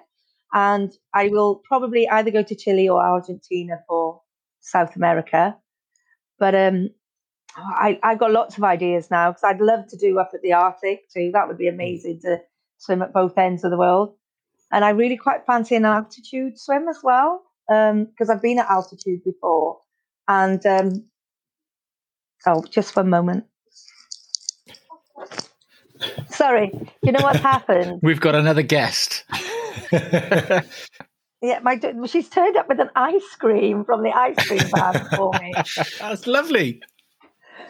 [0.52, 4.20] And I will probably either go to Chile or Argentina for
[4.60, 5.56] South America.
[6.42, 6.90] But um,
[7.56, 10.54] I, I've got lots of ideas now because I'd love to do up at the
[10.54, 11.30] Arctic too.
[11.32, 12.40] That would be amazing to
[12.78, 14.16] swim at both ends of the world.
[14.72, 19.22] And I really quite fancy an altitude swim as well because I've been at altitude
[19.22, 19.78] before.
[20.26, 21.04] And um,
[22.44, 23.44] oh, just one moment.
[26.28, 26.72] Sorry,
[27.04, 28.00] you know what happened?
[28.02, 29.22] We've got another guest.
[31.42, 35.32] Yeah, my she's turned up with an ice cream from the ice cream van for
[35.40, 35.52] me.
[35.98, 36.80] That's lovely.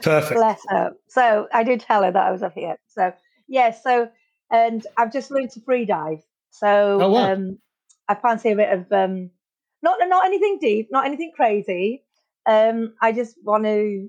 [0.02, 0.34] Perfect.
[0.34, 0.92] Bless her.
[1.08, 2.76] So I did tell her that I was up here.
[2.88, 3.12] So
[3.48, 4.08] yeah, so
[4.50, 6.18] and I've just learned to free dive.
[6.50, 7.32] So Oh, wow.
[7.32, 7.58] um,
[8.08, 9.30] I fancy a bit of um,
[9.82, 12.04] not not anything deep, not anything crazy.
[12.44, 14.08] Um, I just want to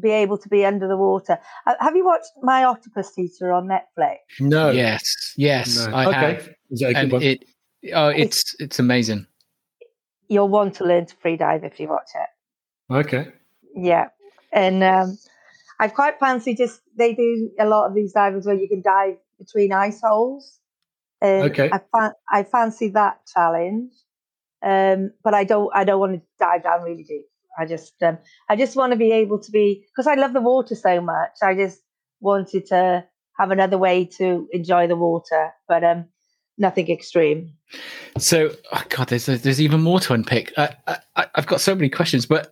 [0.00, 1.38] be able to be under the water.
[1.66, 4.16] Uh, have you watched My Octopus Teacher on Netflix?
[4.40, 4.70] No.
[4.70, 5.94] Yes, yes, No.
[5.94, 6.34] I okay.
[6.34, 6.48] have.
[6.70, 7.22] Is that a good And one?
[7.22, 7.44] it,
[7.92, 9.26] oh, it's it's amazing.
[10.28, 12.94] You'll want to learn to free dive if you watch it.
[12.94, 13.32] okay.
[13.74, 14.08] Yeah,
[14.52, 15.18] and um,
[15.80, 19.16] I quite fancy just they do a lot of these divers where you can dive
[19.38, 20.58] between ice holes.
[21.22, 21.70] Okay.
[21.72, 23.92] I fan- I fancy that challenge,
[24.62, 27.26] um, but I don't I don't want to dive down really deep.
[27.58, 28.18] I just um,
[28.48, 31.32] I just want to be able to be because I love the water so much.
[31.42, 31.80] I just
[32.20, 33.04] wanted to
[33.38, 36.06] have another way to enjoy the water, but um,
[36.62, 37.52] nothing extreme.
[38.16, 40.52] So, oh God, there's there's even more to unpick.
[40.56, 40.74] I,
[41.16, 42.50] I, I've got so many questions, but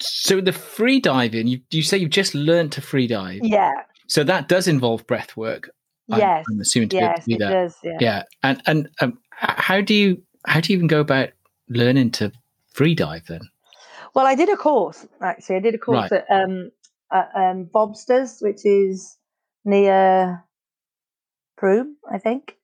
[0.00, 3.72] so the free diving, you you say you've just learned to free dive, Yeah.
[4.06, 5.70] so that does involve breath work.
[6.10, 6.44] I'm- Yes.
[6.50, 7.50] I'm, assuming to be able Yes, to do it that.
[7.50, 7.76] does.
[7.82, 7.96] Yeah.
[8.00, 11.30] Yeah, and and um, how do you how do you even go about
[11.68, 12.32] learning to
[12.72, 13.40] free dive then?
[14.14, 15.56] Well, I did a course actually.
[15.56, 16.24] I did a course Right.
[16.28, 16.70] at um,
[17.12, 19.16] at, um, Vobsters, which is
[19.64, 20.42] near
[21.58, 22.56] Frome, I think.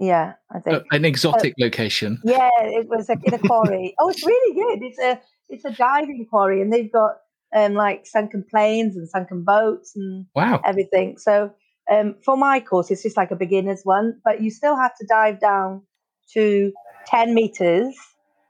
[0.00, 0.76] Yeah, I think.
[0.76, 2.20] Uh, an exotic location.
[2.24, 3.94] yeah, it was like in a quarry.
[4.00, 4.86] oh, it's really good.
[4.86, 7.16] It's a it's a diving quarry, and they've got
[7.54, 10.60] um like sunken planes and sunken boats and Wow.
[10.64, 11.18] everything.
[11.18, 11.52] So
[11.90, 15.06] um, for my course, it's just like a beginner's one, but you still have to
[15.06, 15.82] dive down
[16.32, 16.72] to
[17.06, 17.94] 10 meters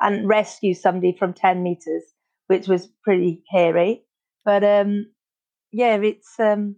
[0.00, 2.04] and rescue somebody from 10 meters,
[2.46, 4.04] which was pretty hairy.
[4.44, 5.06] But um,
[5.72, 6.76] yeah, it's um,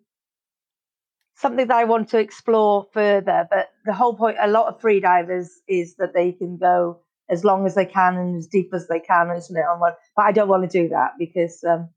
[1.36, 3.46] something that I want to explore further.
[3.50, 7.44] But the whole point, a lot of free divers, is that they can go as
[7.44, 9.60] long as they can and as deep as they can, isn't it?
[9.60, 11.88] On one, but I don't want to do that because, um,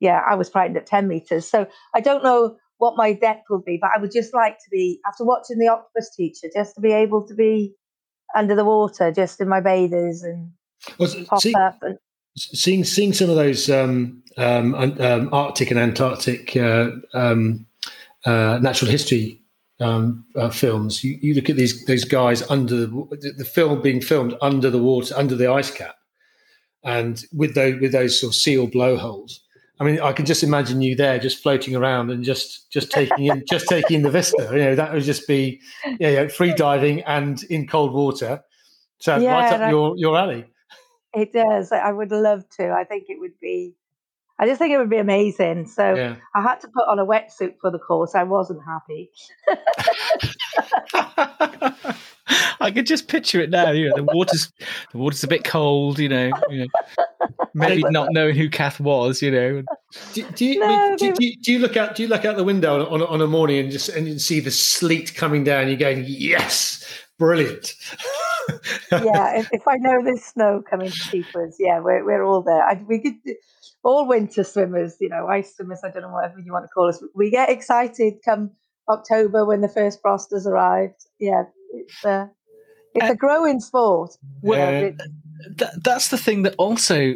[0.00, 1.46] yeah, I was frightened at 10 meters.
[1.46, 4.70] So I don't know what my depth will be, but I would just like to
[4.70, 7.74] be, after watching The Octopus Teacher, just to be able to be
[8.34, 10.52] under the water, just in my bathers and
[10.98, 11.78] Well, pop see- up.
[11.82, 11.98] And,
[12.36, 17.66] seeing seeing some of those um, um, um, Arctic and Antarctic uh, um,
[18.24, 19.42] uh, natural history
[19.80, 24.00] um, uh, films, you, you, look at these those guys under the, the film being
[24.00, 25.96] filmed under the water, under the ice cap,
[26.84, 29.40] and with those with those sort of seal blowholes.
[29.80, 33.26] I mean, I can just imagine you there, just floating around and just just taking
[33.26, 34.50] in just taking in the vista.
[34.52, 35.60] You know, that would just be
[35.98, 38.44] yeah, free diving and in cold water.
[38.98, 40.44] So yeah, right up your your alley.
[41.14, 41.72] It does.
[41.72, 42.70] I would love to.
[42.70, 43.74] I think it would be.
[44.40, 45.66] I just think it would be amazing.
[45.66, 46.16] So yeah.
[46.34, 48.14] I had to put on a wetsuit for the course.
[48.14, 49.10] I wasn't happy.
[52.60, 53.70] I could just picture it now.
[53.70, 54.50] You know, the water's
[54.92, 55.98] the water's a bit cold.
[55.98, 56.66] You know, you know
[57.52, 59.20] maybe not knowing who Cath was.
[59.20, 59.62] You know.
[60.14, 61.94] Do, do you, no, do, do, do, you look out?
[61.94, 64.40] Do you look out the window on, on a morning and just and you see
[64.40, 65.68] the sleet coming down?
[65.68, 66.82] You're going, yes,
[67.18, 67.74] brilliant.
[68.90, 72.42] yeah, if, if, I know there's snow coming to keep us, yeah, we're we're all
[72.42, 72.62] there.
[72.62, 73.16] I, we could.
[73.82, 76.68] Do, all winter swimmers, you know, ice swimmers, I don't know whatever you want to
[76.68, 77.02] call us.
[77.14, 78.50] We get excited come
[78.88, 81.06] October when the first frost has arrived.
[81.18, 82.26] Yeah, it's uh,
[82.94, 84.16] it's uh, a growing sport.
[84.42, 84.92] Well,
[85.58, 87.14] th- that's the thing that also.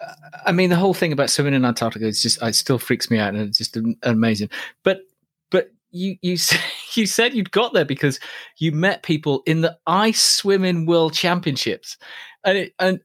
[0.00, 0.14] Uh,
[0.46, 3.18] I mean, the whole thing about swimming in Antarctica is just it still freaks me
[3.18, 4.50] out, and it's just amazing.
[4.82, 5.02] But
[5.50, 6.36] but you you
[6.94, 8.18] you said you'd got there because
[8.58, 11.96] you met people in the ice swimming world championships,
[12.44, 13.00] and it, and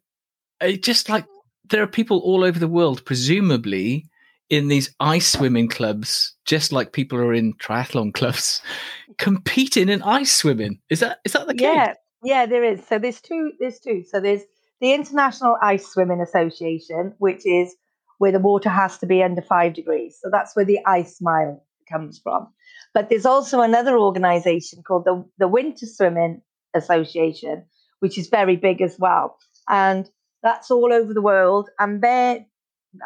[0.62, 1.26] it just like
[1.70, 4.06] there are people all over the world, presumably
[4.50, 8.62] in these ice swimming clubs, just like people are in triathlon clubs,
[9.18, 10.80] competing in ice swimming.
[10.90, 11.64] Is that is that the case?
[11.64, 12.86] Yeah, yeah, there is.
[12.88, 13.52] So there's two.
[13.60, 14.04] There's two.
[14.08, 14.42] So there's
[14.82, 17.76] the International Ice Swimming Association, which is
[18.18, 20.18] where the water has to be under five degrees.
[20.22, 22.48] So that's where the ice mile comes from.
[22.94, 26.42] But there's also another organization called the, the Winter Swimming
[26.74, 27.66] Association,
[28.00, 29.38] which is very big as well.
[29.70, 30.10] And
[30.46, 31.70] that's all over the world.
[31.80, 32.46] And their,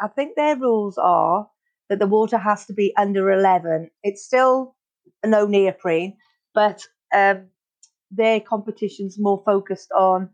[0.00, 1.48] I think their rules are
[1.88, 3.90] that the water has to be under 11.
[4.04, 4.76] It's still
[5.24, 6.16] no neoprene,
[6.54, 7.46] but um,
[8.10, 10.28] their competition's more focused on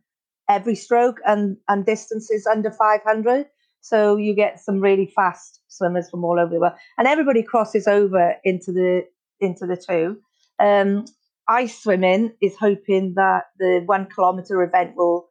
[0.51, 3.47] every stroke and, and distances under 500.
[3.81, 7.87] So you get some really fast swimmers from all over the world, and everybody crosses
[7.87, 9.03] over into the
[9.39, 10.17] into the two.
[10.59, 11.05] Um,
[11.49, 15.29] ice swimming is hoping that the one kilometer event will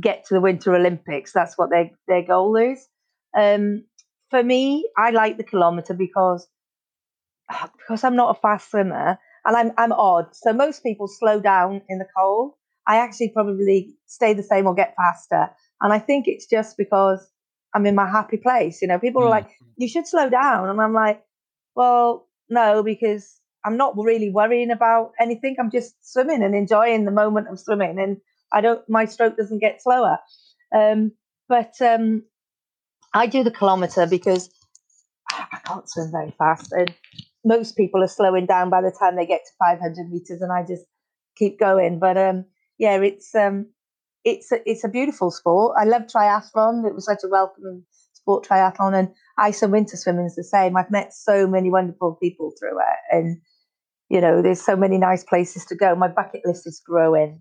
[0.00, 1.32] get to the Winter Olympics.
[1.32, 2.86] That's what their their goal is.
[3.36, 3.84] Um,
[4.30, 6.46] for me, I like the kilometer because
[7.76, 10.34] because I'm not a fast swimmer and I'm I'm odd.
[10.34, 12.52] So most people slow down in the cold.
[12.86, 15.50] I actually probably stay the same or get faster.
[15.80, 17.26] And I think it's just because
[17.74, 18.80] I'm in my happy place.
[18.82, 19.26] You know, people mm.
[19.26, 20.68] are like, you should slow down.
[20.68, 21.22] And I'm like,
[21.74, 25.56] well, no, because I'm not really worrying about anything.
[25.58, 27.98] I'm just swimming and enjoying the moment of swimming.
[27.98, 28.18] And
[28.54, 30.18] I don't, my stroke doesn't get slower.
[30.74, 31.12] Um,
[31.48, 32.22] but um,
[33.12, 34.50] I do the kilometer because
[35.30, 36.72] I can't swim very fast.
[36.72, 36.94] And
[37.44, 40.64] most people are slowing down by the time they get to 500 meters, and I
[40.66, 40.84] just
[41.36, 41.98] keep going.
[41.98, 42.46] But um,
[42.78, 43.66] yeah, it's um,
[44.24, 45.76] it's a, it's a beautiful sport.
[45.78, 46.86] I love triathlon.
[46.86, 50.76] It was such a welcoming sport, triathlon, and ice and winter swimming is the same.
[50.76, 53.38] I've met so many wonderful people through it, and
[54.08, 55.94] you know, there's so many nice places to go.
[55.94, 57.40] My bucket list is growing.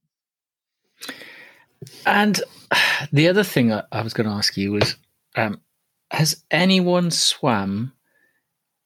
[2.06, 2.41] And
[3.12, 4.95] the other thing I, I was going to ask you was,
[5.36, 5.62] um,
[6.12, 7.93] has anyone swam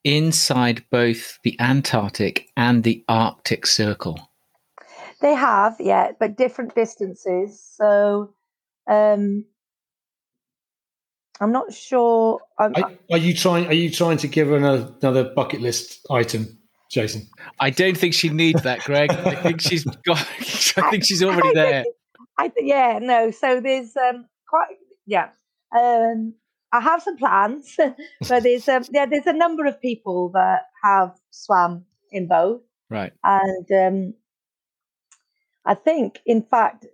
[0.03, 4.29] inside both the Antarctic and the Arctic Circle?
[5.21, 7.61] They have, yeah, but different distances.
[7.75, 8.33] So
[8.87, 9.45] um,
[11.39, 12.39] I'm not sure.
[12.57, 13.67] I'm, are, are, you trying?
[13.67, 16.57] Are you trying to give her another, another bucket list item,
[16.89, 17.27] Jason?
[17.59, 19.11] I don't think she needs that, Greg.
[19.11, 20.17] I think she's got.
[20.77, 21.83] I think she's already there.
[22.39, 23.31] I, yeah, no.
[23.31, 24.67] So there's um, quite
[25.05, 25.29] yeah.
[25.77, 26.33] Um,
[26.71, 27.75] I have some plans,
[28.29, 33.13] but there's um, yeah, there's a number of people that have swam in both, right?
[33.23, 34.13] And um,
[35.65, 36.85] I think, in fact,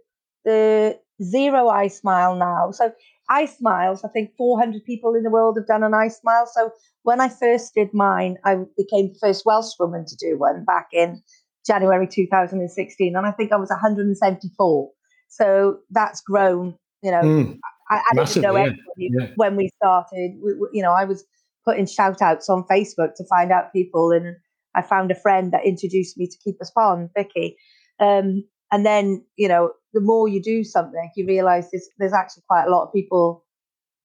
[0.46, 2.72] the zero ice mile now.
[2.72, 2.92] So
[3.30, 6.48] ice miles, I think 400 people in the world have done an ice mile.
[6.52, 6.72] So
[7.04, 10.88] when I first did mine, I became the first Welsh woman to do one back
[10.92, 11.22] in
[11.66, 14.90] January 2016, and I think I was 174.
[15.30, 16.76] So that's grown.
[17.02, 17.60] You know, mm.
[17.90, 18.70] I, I didn't know yeah.
[18.98, 19.28] yeah.
[19.36, 20.32] when we started.
[20.44, 21.26] We, you know, I was
[21.66, 24.36] putting shout outs on Facebook to find out people, and
[24.76, 27.58] I found a friend that introduced me to Keepers Pond, Vicky.
[28.00, 32.44] Um, and then, you know, the more you do something, you realize there's, there's actually
[32.48, 33.46] quite a lot of people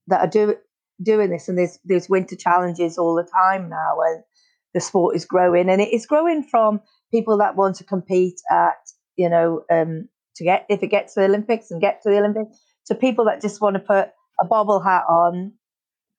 [0.07, 0.57] that are do,
[1.03, 4.22] doing this, and there's there's winter challenges all the time now, and
[4.74, 6.80] the sport is growing, and it is growing from
[7.11, 8.76] people that want to compete at,
[9.16, 12.18] you know, um, to get if it gets to the Olympics and get to the
[12.18, 14.09] Olympics to people that just want to put
[14.41, 15.53] a bobble hat on,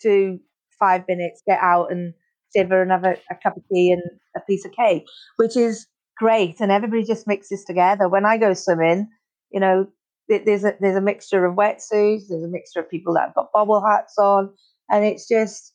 [0.02, 0.40] do
[0.80, 2.14] five minutes, get out and
[2.56, 4.02] shiver and have a, a cup of tea and
[4.36, 5.06] a piece of cake,
[5.38, 8.08] which is great, and everybody just mixes together.
[8.08, 9.10] When I go swimming,
[9.52, 9.88] you know,
[10.28, 13.52] there's a there's a mixture of wetsuits, there's a mixture of people that have got
[13.52, 14.52] bobble hats on,
[14.90, 15.74] and it's just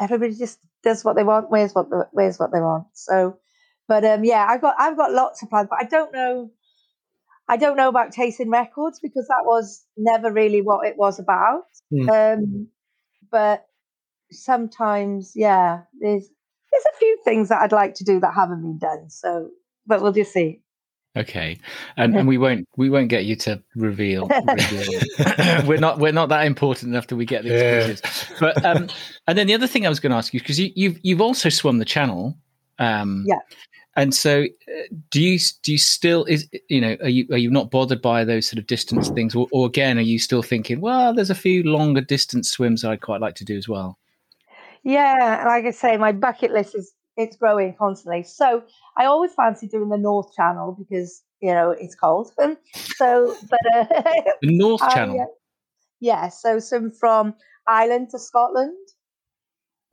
[0.00, 2.86] everybody just does what they want, wears what the, wears what they want.
[2.94, 3.38] So,
[3.86, 6.50] but um, yeah, I've got I've got lots of plans, but I don't know.
[7.46, 11.64] I don't know about chasing records because that was never really what it was about.
[11.92, 12.38] Mm.
[12.38, 12.68] Um,
[13.30, 13.66] but
[14.30, 16.26] sometimes, yeah, there's
[16.72, 19.10] there's a few things that I'd like to do that haven't been done.
[19.10, 19.50] So,
[19.86, 20.62] but we'll just see.
[21.16, 21.58] Okay,
[21.96, 24.26] and, and we won't we won't get you to reveal.
[24.28, 25.00] reveal.
[25.64, 28.30] we're not we're not that important enough that we get the exclusives.
[28.30, 28.36] Yeah.
[28.40, 28.88] But um,
[29.28, 31.20] and then the other thing I was going to ask you because you, you've you've
[31.20, 32.36] also swum the channel.
[32.80, 33.38] Um, yeah.
[33.96, 37.48] And so, uh, do you do you still is you know are you are you
[37.48, 40.80] not bothered by those sort of distance things, or, or again are you still thinking,
[40.80, 43.98] well, there's a few longer distance swims I'd quite like to do as well?
[44.82, 48.22] Yeah, like I say, my bucket list is it's growing constantly.
[48.22, 48.62] So
[48.96, 52.32] I always fancy doing the North Channel because you know it's cold.
[52.96, 53.84] so, but uh,
[54.42, 55.20] the North Channel.
[55.20, 55.26] Uh,
[56.00, 57.34] yeah, so some from
[57.66, 58.76] Ireland to Scotland.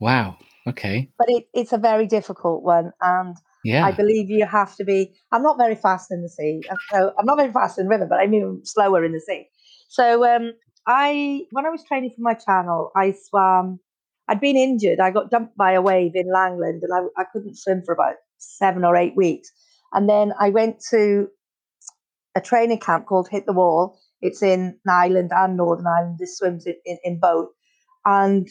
[0.00, 0.36] Wow.
[0.66, 1.10] Okay.
[1.18, 3.84] But it, it's a very difficult one, and yeah.
[3.84, 5.12] I believe you have to be.
[5.32, 8.06] I'm not very fast in the sea, so I'm not very fast in the river,
[8.06, 9.48] but I mean slower in the sea.
[9.88, 10.52] So um,
[10.86, 13.80] I, when I was training for my channel, I swam
[14.28, 15.00] I'd been injured.
[15.00, 18.14] I got dumped by a wave in Langland and I, I couldn't swim for about
[18.38, 19.50] seven or eight weeks.
[19.92, 21.28] And then I went to
[22.34, 23.98] a training camp called Hit the Wall.
[24.20, 26.18] It's in Ireland and Northern Ireland.
[26.18, 27.48] This swims in, in, in both.
[28.04, 28.48] And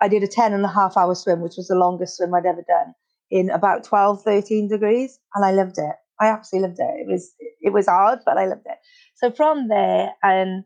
[0.00, 2.46] I did a 10 and a half hour swim, which was the longest swim I'd
[2.46, 2.94] ever done
[3.30, 5.18] in about 12, 13 degrees.
[5.34, 5.94] And I loved it.
[6.20, 7.00] I absolutely loved it.
[7.00, 8.78] It was, it was hard, but I loved it.
[9.16, 10.64] So from there, and um,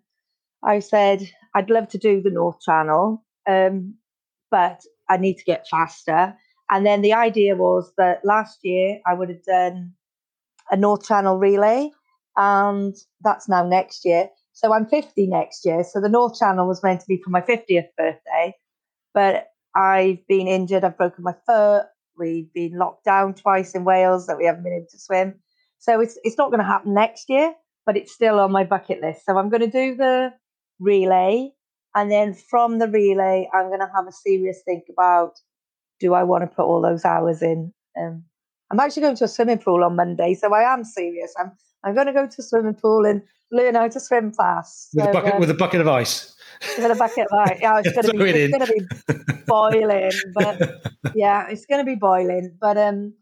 [0.64, 1.22] I said,
[1.54, 3.24] I'd love to do the North Channel.
[3.48, 3.94] Um,
[4.50, 6.34] but I need to get faster.
[6.70, 9.92] And then the idea was that last year I would have done
[10.70, 11.90] a North Channel relay,
[12.36, 14.28] and that's now next year.
[14.52, 15.84] So I'm 50 next year.
[15.84, 18.54] So the North Channel was meant to be for my 50th birthday,
[19.14, 20.82] but I've been injured.
[20.82, 21.84] I've broken my foot.
[22.18, 25.34] We've been locked down twice in Wales that we haven't been able to swim.
[25.78, 27.52] So it's it's not going to happen next year,
[27.84, 29.26] but it's still on my bucket list.
[29.26, 30.32] So I'm going to do the
[30.80, 31.50] relay
[31.96, 35.32] and then from the relay, I'm going to have a serious think about
[35.98, 37.72] do I want to put all those hours in?
[37.98, 38.24] Um,
[38.70, 41.32] I'm actually going to a swimming pool on Monday, so I am serious.
[41.38, 44.90] I'm I'm going to go to a swimming pool and learn how to swim fast.
[44.92, 46.36] With, so, a, bucket, um, with a bucket of ice.
[46.76, 47.58] With a bucket of ice.
[47.62, 50.82] Yeah, it's going to be it's going to be boiling, but
[51.14, 52.58] yeah, it's going to be boiling.
[52.60, 53.14] But um,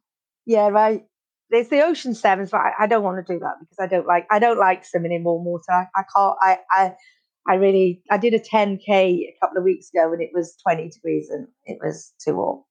[0.46, 1.04] yeah, right.
[1.50, 4.06] There's the ocean sevens, but I, I, don't want to do that because I don't
[4.06, 5.70] like I don't like swimming in warm water.
[5.70, 6.36] I, I can't.
[6.40, 6.94] I, I
[7.46, 10.88] I really I did a 10k a couple of weeks ago and it was 20
[10.88, 12.62] degrees and it was too warm.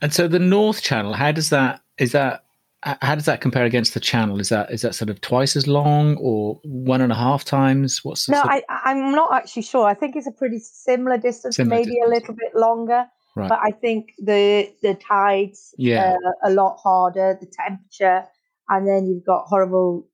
[0.00, 2.44] And so the North Channel, how does that is that
[2.82, 4.38] how does that compare against the channel?
[4.38, 8.04] Is that is that sort of twice as long or one and a half times?
[8.04, 8.40] What's no?
[8.44, 9.86] I, I'm not actually sure.
[9.86, 12.06] I think it's a pretty similar distance, similar maybe distance.
[12.06, 13.06] a little bit longer.
[13.34, 13.48] Right.
[13.48, 16.16] But I think the the tides yeah.
[16.44, 18.26] A lot harder, the temperature,
[18.68, 20.06] and then you've got horrible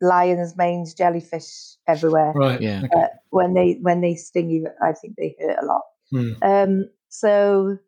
[0.00, 2.32] lion's manes, jellyfish everywhere.
[2.34, 2.60] Right.
[2.60, 2.82] Yeah.
[2.94, 5.82] Uh, when they when they sting you, I think they hurt a lot.
[6.12, 6.42] Mm.
[6.42, 6.90] Um.
[7.08, 7.78] So,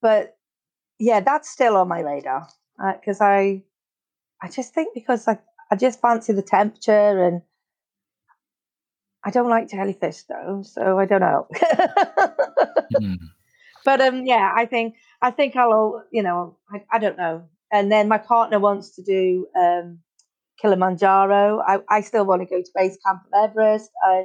[0.00, 0.36] but
[0.98, 2.48] yeah, that's still on my radar
[2.94, 3.62] because uh, I,
[4.42, 5.38] I just think because I
[5.70, 7.42] I just fancy the temperature and
[9.24, 11.46] I don't like jellyfish though, so I don't know.
[13.00, 13.16] mm.
[13.84, 17.48] But um, yeah, I think I think I'll you know I, I don't know.
[17.70, 19.98] And then my partner wants to do um
[20.60, 21.60] Kilimanjaro.
[21.66, 23.90] I, I still want to go to base camp of Everest.
[24.02, 24.24] I,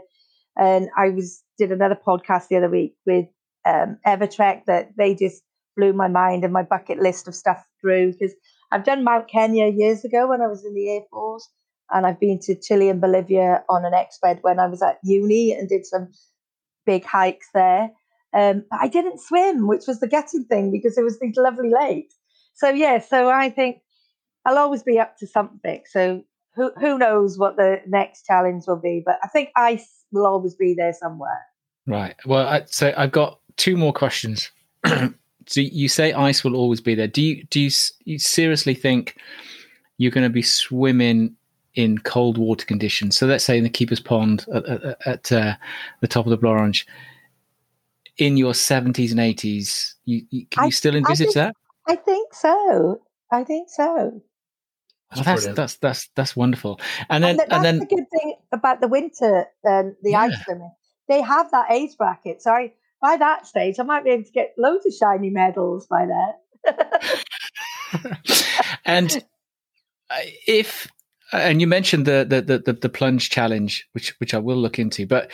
[0.57, 3.25] and I was did another podcast the other week with
[3.65, 5.43] um, Evertrek that they just
[5.75, 8.33] blew my mind and my bucket list of stuff through because
[8.71, 11.49] I've done Mount Kenya years ago when I was in the Air Force,
[11.91, 15.53] and I've been to Chile and Bolivia on an exped when I was at uni
[15.53, 16.09] and did some
[16.85, 17.91] big hikes there.
[18.33, 21.71] Um, but I didn't swim, which was the getting thing because it was these lovely
[21.71, 22.15] lakes.
[22.53, 23.77] So yeah, so I think
[24.49, 25.83] I'll always be up to something.
[25.85, 26.23] So
[26.55, 29.03] who who knows what the next challenge will be?
[29.05, 31.45] But I think ice will always be there somewhere.
[31.85, 32.15] Right.
[32.25, 34.49] Well, I, so I've got two more questions.
[34.85, 35.11] so
[35.61, 37.07] you say ice will always be there.
[37.07, 37.69] Do you do you,
[38.05, 39.17] you seriously think
[39.97, 41.35] you're going to be swimming
[41.75, 43.17] in cold water conditions?
[43.19, 45.55] So let's say in the keeper's pond at, at, at uh,
[46.01, 46.85] the top of the Blorenge
[48.17, 49.93] in your 70s and 80s.
[50.05, 51.55] You, you can I, you still envisage think, that?
[51.87, 53.01] I think so.
[53.31, 54.23] I think so.
[55.15, 56.79] That's, that's that's that's that's wonderful.
[57.09, 60.21] And then and, and then the good thing about the winter um, the yeah.
[60.21, 60.71] ice swimming.
[61.07, 62.41] They have that age bracket.
[62.43, 65.87] So I, by that stage, I might be able to get loads of shiny medals
[65.87, 66.75] by then.
[68.85, 69.25] and
[70.47, 70.87] if
[71.31, 75.07] and you mentioned the, the the the plunge challenge, which which I will look into,
[75.07, 75.31] but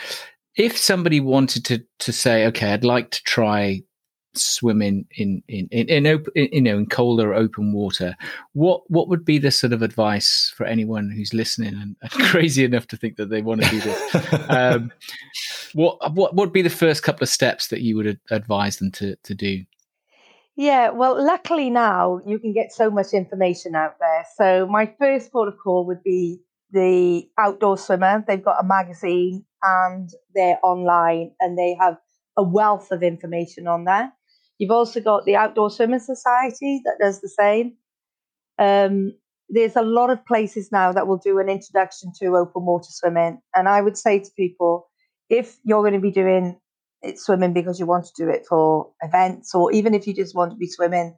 [0.56, 3.82] if somebody wanted to to say, okay, I'd like to try
[4.36, 8.16] swimming in in in, in open, in, you know in colder open water
[8.52, 12.64] what what would be the sort of advice for anyone who's listening and, and crazy
[12.64, 14.92] enough to think that they want to do this um,
[15.74, 19.16] what what would be the first couple of steps that you would advise them to
[19.22, 19.64] to do
[20.58, 24.24] yeah, well, luckily now you can get so much information out there.
[24.36, 28.24] So my first port of call would be the Outdoor Swimmer.
[28.26, 31.98] They've got a magazine and they're online and they have
[32.38, 34.12] a wealth of information on there.
[34.58, 37.76] You've also got the Outdoor Swimming Society that does the same.
[38.58, 39.12] Um,
[39.48, 43.40] there's a lot of places now that will do an introduction to open water swimming.
[43.54, 44.88] And I would say to people,
[45.28, 46.58] if you're going to be doing
[47.02, 50.34] it's swimming because you want to do it for events, or even if you just
[50.34, 51.14] want to be swimming,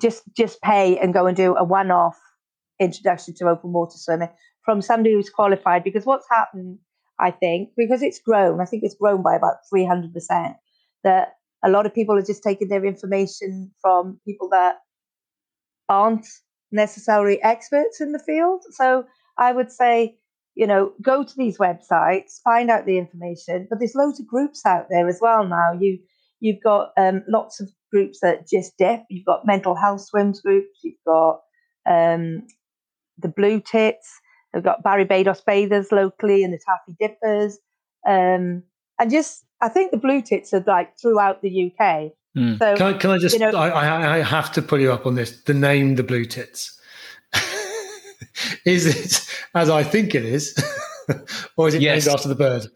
[0.00, 2.18] just just pay and go and do a one-off
[2.80, 4.28] introduction to open water swimming
[4.64, 5.84] from somebody who's qualified.
[5.84, 6.78] Because what's happened,
[7.18, 10.56] I think, because it's grown, I think it's grown by about three hundred percent.
[11.04, 11.34] That
[11.64, 14.76] a lot of people are just taking their information from people that
[15.88, 16.26] aren't
[16.70, 18.62] necessarily experts in the field.
[18.72, 19.04] So
[19.38, 20.18] I would say
[20.54, 23.66] you know, go to these websites, find out the information.
[23.68, 25.72] But there's loads of groups out there as well now.
[25.78, 25.98] You
[26.40, 29.02] you've got um, lots of groups that just dip.
[29.08, 30.80] You've got mental health swims groups.
[30.82, 31.40] You've got
[31.88, 32.46] um,
[33.18, 34.08] the Blue Tits.
[34.52, 37.58] They've got Barry Barbados Bathers locally and the Taffy Dippers.
[38.06, 38.62] Um,
[39.00, 42.12] and just, I think the Blue Tits are like throughout the UK.
[42.36, 42.58] Mm.
[42.58, 43.32] So can I, can I just?
[43.32, 45.40] You know, I, I have to pull you up on this.
[45.44, 46.78] The name, the Blue Tits.
[48.66, 50.54] is it as I think it is,
[51.56, 52.04] or is it yes.
[52.04, 52.66] named after the bird?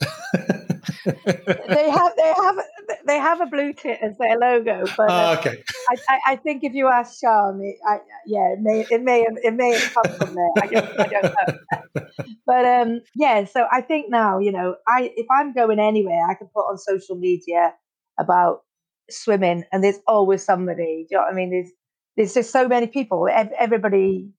[1.04, 2.58] they have they have
[3.08, 5.62] they have a blue tit as their logo, but oh, okay.
[5.88, 9.26] I, I, I, think if you ask Sean, it, I, yeah, it may it may
[9.42, 10.50] it may have come from there.
[10.62, 13.44] I don't, I don't know, but um, yeah.
[13.44, 16.78] So I think now you know, I if I'm going anywhere, I can put on
[16.78, 17.74] social media
[18.20, 18.60] about
[19.10, 21.06] swimming, and there's always somebody.
[21.08, 21.50] Do you know what I mean?
[21.50, 21.70] There's
[22.16, 23.26] there's just so many people.
[23.58, 24.30] Everybody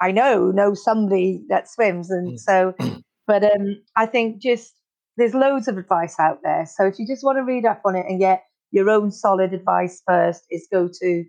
[0.00, 2.38] I know knows somebody that swims, and mm.
[2.38, 2.74] so.
[3.26, 4.74] But um, I think just
[5.16, 6.66] there's loads of advice out there.
[6.66, 9.52] So if you just want to read up on it and get your own solid
[9.52, 11.24] advice first, is go to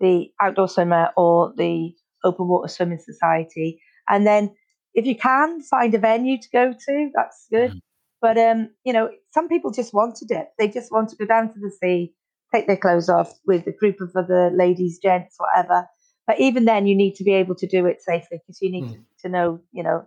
[0.00, 4.54] the Outdoor Swimmer or the Open Water Swimming Society, and then
[4.92, 7.72] if you can find a venue to go to, that's good.
[7.72, 7.80] Mm.
[8.20, 10.48] But um, you know, some people just want to dip.
[10.58, 12.14] They just want to go down to the sea,
[12.54, 15.86] take their clothes off with a group of other ladies, gents, whatever,
[16.30, 18.84] but even then, you need to be able to do it safely because you need
[18.84, 18.92] mm.
[18.92, 20.06] to, to know, you know,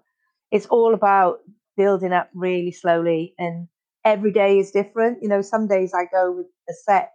[0.52, 1.40] it's all about
[1.76, 3.68] building up really slowly and
[4.06, 5.22] every day is different.
[5.22, 7.12] You know, some days I go with a set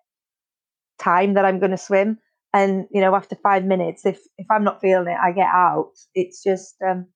[0.99, 2.19] time that I'm going to swim.
[2.55, 5.93] And, you know, after five minutes, if, if I'm not feeling it, I get out.
[6.15, 7.07] It's just, um,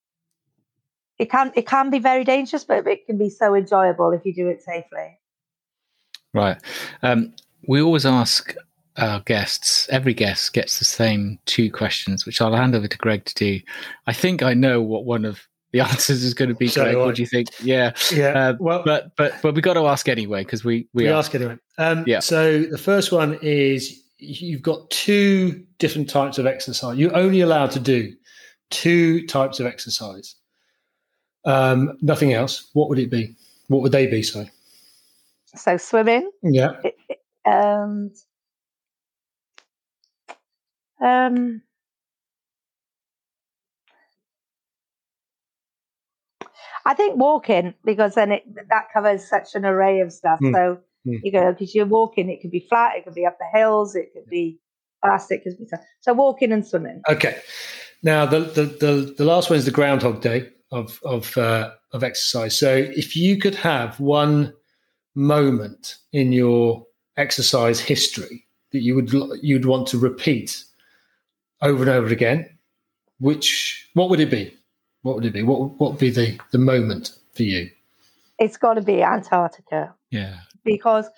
[1.19, 4.35] it can, it can be very dangerous, but it can be so enjoyable if you
[4.35, 5.19] do it safely.
[6.35, 6.59] Right.
[7.03, 7.35] Um,
[7.67, 8.55] we always ask
[8.99, 13.25] our guests, every guest gets the same two questions, which I'll hand over to Greg
[13.25, 13.61] to do.
[14.07, 16.69] I think I know what one of the answers is going to be.
[16.69, 17.49] So Greg, what do you think?
[17.63, 18.29] Yeah, yeah.
[18.29, 21.35] Uh, well, but but but we got to ask anyway because we we, we ask
[21.35, 21.59] anyway.
[21.79, 22.21] Um, yeah.
[22.21, 26.97] So the first one is you've got two different types of exercise.
[26.99, 28.15] You're only allowed to do
[28.71, 30.37] two types of exercise.
[31.45, 32.71] Um, nothing else.
[32.73, 33.35] What would it be?
[33.69, 34.23] What would they be?
[34.23, 34.47] So.
[35.55, 36.31] So swimming.
[36.43, 36.81] Yeah.
[37.45, 38.15] And
[41.03, 41.63] um,
[46.85, 50.41] I think walking because then it that covers such an array of stuff.
[50.41, 50.53] Mm.
[50.53, 51.21] So mm.
[51.23, 53.95] you go because you're walking, it could be flat, it could be up the hills,
[53.95, 54.59] it could be
[55.01, 55.67] fast, it could be
[56.01, 57.03] so walking and swimming.
[57.09, 57.39] Okay.
[58.03, 62.03] Now the the the, the last one is the Groundhog Day of of uh, of
[62.03, 62.59] exercise.
[62.59, 64.53] So if you could have one
[65.15, 69.13] moment in your exercise history that you would
[69.43, 70.65] you'd want to repeat
[71.61, 72.49] over and over again,
[73.21, 74.57] which what would it be?
[75.03, 75.43] What would it be?
[75.43, 77.71] What what would be the the moment for you?
[78.39, 79.95] It's got to be Antarctica.
[80.11, 81.09] Yeah, because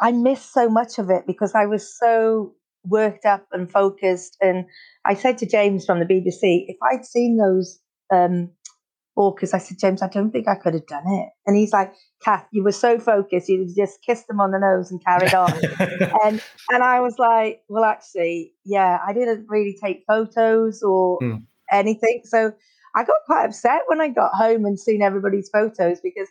[0.00, 2.54] I missed so much of it because I was so
[2.84, 4.36] worked up and focused.
[4.40, 4.66] And
[5.04, 7.78] I said to James from the BBC, if I'd seen those
[8.12, 8.50] um,
[9.16, 11.28] orcas, I said, James, I don't think I could have done it.
[11.46, 11.92] And he's like,
[12.24, 15.52] Cath, you were so focused, you just kissed them on the nose and carried on.
[16.24, 21.42] and and I was like, well, actually, yeah, I didn't really take photos or mm.
[21.70, 22.22] anything.
[22.24, 22.52] So
[22.94, 26.28] I got quite upset when I got home and seen everybody's photos because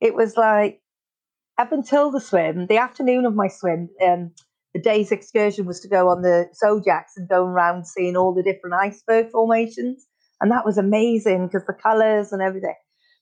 [0.00, 0.80] it was like
[1.58, 4.32] up until the swim, the afternoon of my swim, um,
[4.72, 8.42] the day's excursion was to go on the Zodiacs and go around seeing all the
[8.42, 10.06] different iceberg formations.
[10.40, 12.76] And that was amazing because the colors and everything.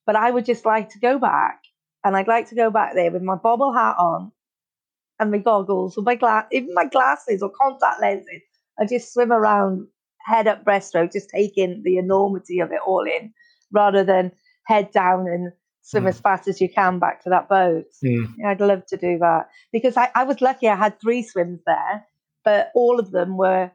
[0.07, 1.61] But I would just like to go back
[2.05, 4.31] and I'd like to go back there with my bobble hat on
[5.19, 8.43] and my goggles or my glass, even my glasses or contact lenses.
[8.79, 9.89] I just swim around
[10.25, 13.33] head up breaststroke, just taking the enormity of it all in
[13.73, 14.33] rather than
[14.67, 15.53] head down and
[15.83, 16.09] swim mm.
[16.09, 17.87] as fast as you can back to that boat.
[18.05, 18.27] Mm.
[18.47, 22.07] I'd love to do that because I, I was lucky I had three swims there,
[22.45, 23.71] but all of them were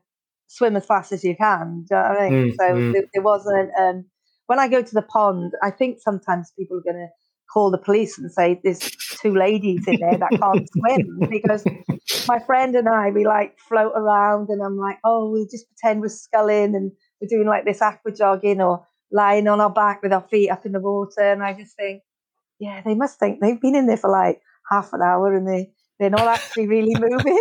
[0.48, 1.86] swim as fast as you can.
[1.90, 2.52] Do you know I mean?
[2.52, 2.56] Mm.
[2.58, 3.00] So.
[3.00, 3.72] It, it, wasn't.
[3.80, 4.06] Um,
[4.48, 7.10] when I go to the pond, I think sometimes people are going to
[7.54, 8.80] call the police and say there's
[9.22, 11.20] two ladies in there that can't swim.
[11.30, 11.64] Because
[12.28, 16.02] my friend and I we like float around and I'm like oh we'll just pretend
[16.02, 16.92] we're sculling and
[17.22, 20.66] we're doing like this aqua jogging or lying on our back with our feet up
[20.66, 21.22] in the water.
[21.22, 22.02] And I just think
[22.60, 24.42] yeah they must think they've been in there for like
[24.72, 27.40] half an hour and they they're not actually really moving.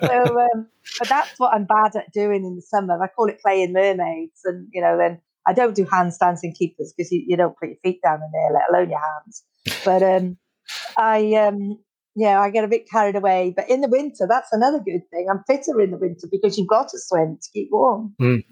[0.00, 3.02] So um, but that's what I'm bad at doing in the summer.
[3.02, 5.20] I call it playing mermaids and you know then
[5.50, 8.30] I don't do handstands and keepers because you, you don't put your feet down in
[8.32, 9.44] there, let alone your hands.
[9.84, 10.38] But um,
[10.96, 11.78] I, um,
[12.14, 13.52] yeah, I get a bit carried away.
[13.54, 15.26] But in the winter, that's another good thing.
[15.28, 18.14] I'm fitter in the winter because you've got to swim to keep warm.
[18.20, 18.44] Mm.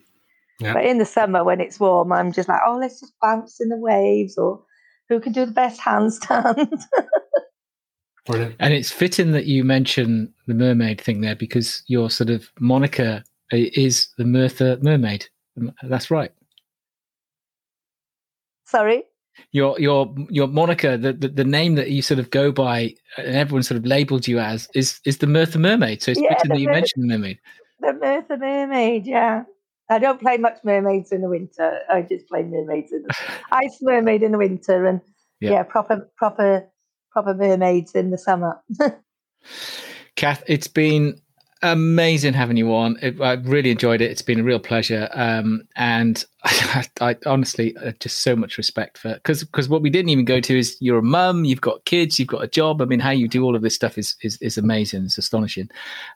[0.59, 0.72] Yeah.
[0.74, 3.68] But in the summer, when it's warm, I'm just like, oh, let's just bounce in
[3.68, 4.64] the waves, or
[5.09, 6.82] who can do the best handstand.
[8.26, 8.57] Brilliant.
[8.59, 13.22] And it's fitting that you mention the mermaid thing there because your sort of moniker
[13.53, 15.26] is the Merthyr Mermaid.
[15.82, 16.32] That's right.
[18.68, 19.04] Sorry.
[19.52, 23.36] Your your your moniker, the, the, the name that you sort of go by, and
[23.36, 26.02] everyone sort of labelled you as, is is the Merthyr Mermaid.
[26.02, 27.38] So it's yeah, that you mentioned the mermaid.
[27.80, 29.44] The Merthyr Mermaid, yeah.
[29.88, 31.78] I don't play much mermaids in the winter.
[31.88, 33.14] I just play mermaids in the
[33.52, 35.00] ice mermaid in the winter, and
[35.40, 36.68] yeah, yeah proper proper
[37.10, 38.60] proper mermaids in the summer.
[40.16, 41.20] Cath, it's been
[41.62, 42.96] amazing having you on.
[43.02, 44.11] It, I really enjoyed it.
[44.11, 45.09] It's been a real pleasure.
[45.12, 49.90] Um, and I, I, honestly uh, just so much respect for because because what we
[49.90, 52.80] didn't even go to is you're a mum, you've got kids, you've got a job.
[52.80, 55.04] I mean, how you do all of this stuff is is, is amazing.
[55.04, 55.68] It's astonishing.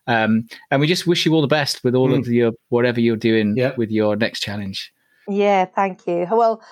[0.06, 2.18] Um, and we just wish you all the best with all mm.
[2.18, 3.72] of your whatever you're doing yeah.
[3.76, 4.92] with your next challenge.
[5.28, 6.26] Yeah, thank you.
[6.30, 6.62] Well.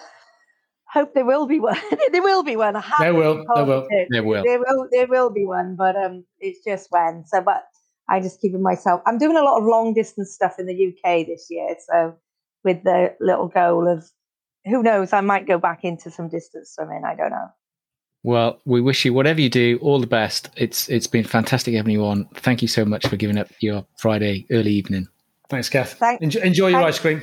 [0.93, 1.79] Hope there will be one.
[2.11, 2.75] there will be one.
[2.99, 3.45] there will.
[3.55, 3.87] There will.
[4.11, 4.43] There will.
[4.43, 4.89] There will.
[4.91, 7.25] There will be one, but um, it's just when.
[7.29, 7.63] So, but
[8.11, 9.01] I just keep it myself.
[9.07, 11.77] I'm doing a lot of long distance stuff in the UK this year.
[11.89, 12.15] So
[12.65, 14.05] with the little goal of
[14.65, 17.03] who knows, I might go back into some distance swimming.
[17.07, 17.49] I don't know.
[18.23, 20.51] Well, we wish you whatever you do, all the best.
[20.57, 22.27] It's it's been fantastic having you on.
[22.35, 25.09] Thank you so much for giving up your Friday early evening.
[25.49, 25.95] Thanks, Cath.
[25.95, 26.23] Thanks.
[26.23, 27.23] Enjoy, enjoy your ice cream.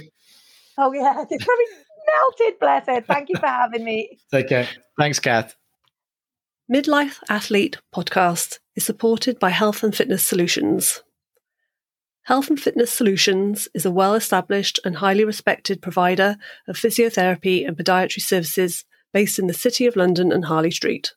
[0.77, 1.65] Oh yeah, it's probably
[2.07, 2.59] melted.
[2.59, 3.05] Bless it.
[3.05, 4.17] Thank you for having me.
[4.31, 4.67] Take care.
[4.97, 5.55] Thanks, Cath.
[6.71, 11.01] Midlife Athlete podcast is supported by Health and Fitness Solutions.
[12.25, 17.75] Health and Fitness Solutions is a well established and highly respected provider of physiotherapy and
[17.75, 21.13] podiatry services based in the City of London and Harley Street.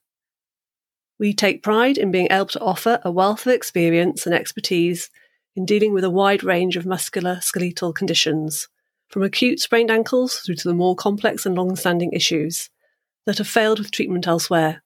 [1.19, 5.11] We take pride in being able to offer a wealth of experience and expertise
[5.55, 8.69] in dealing with a wide range of muscular skeletal conditions,
[9.09, 12.71] from acute sprained ankles through to the more complex and long standing issues
[13.27, 14.83] that have failed with treatment elsewhere.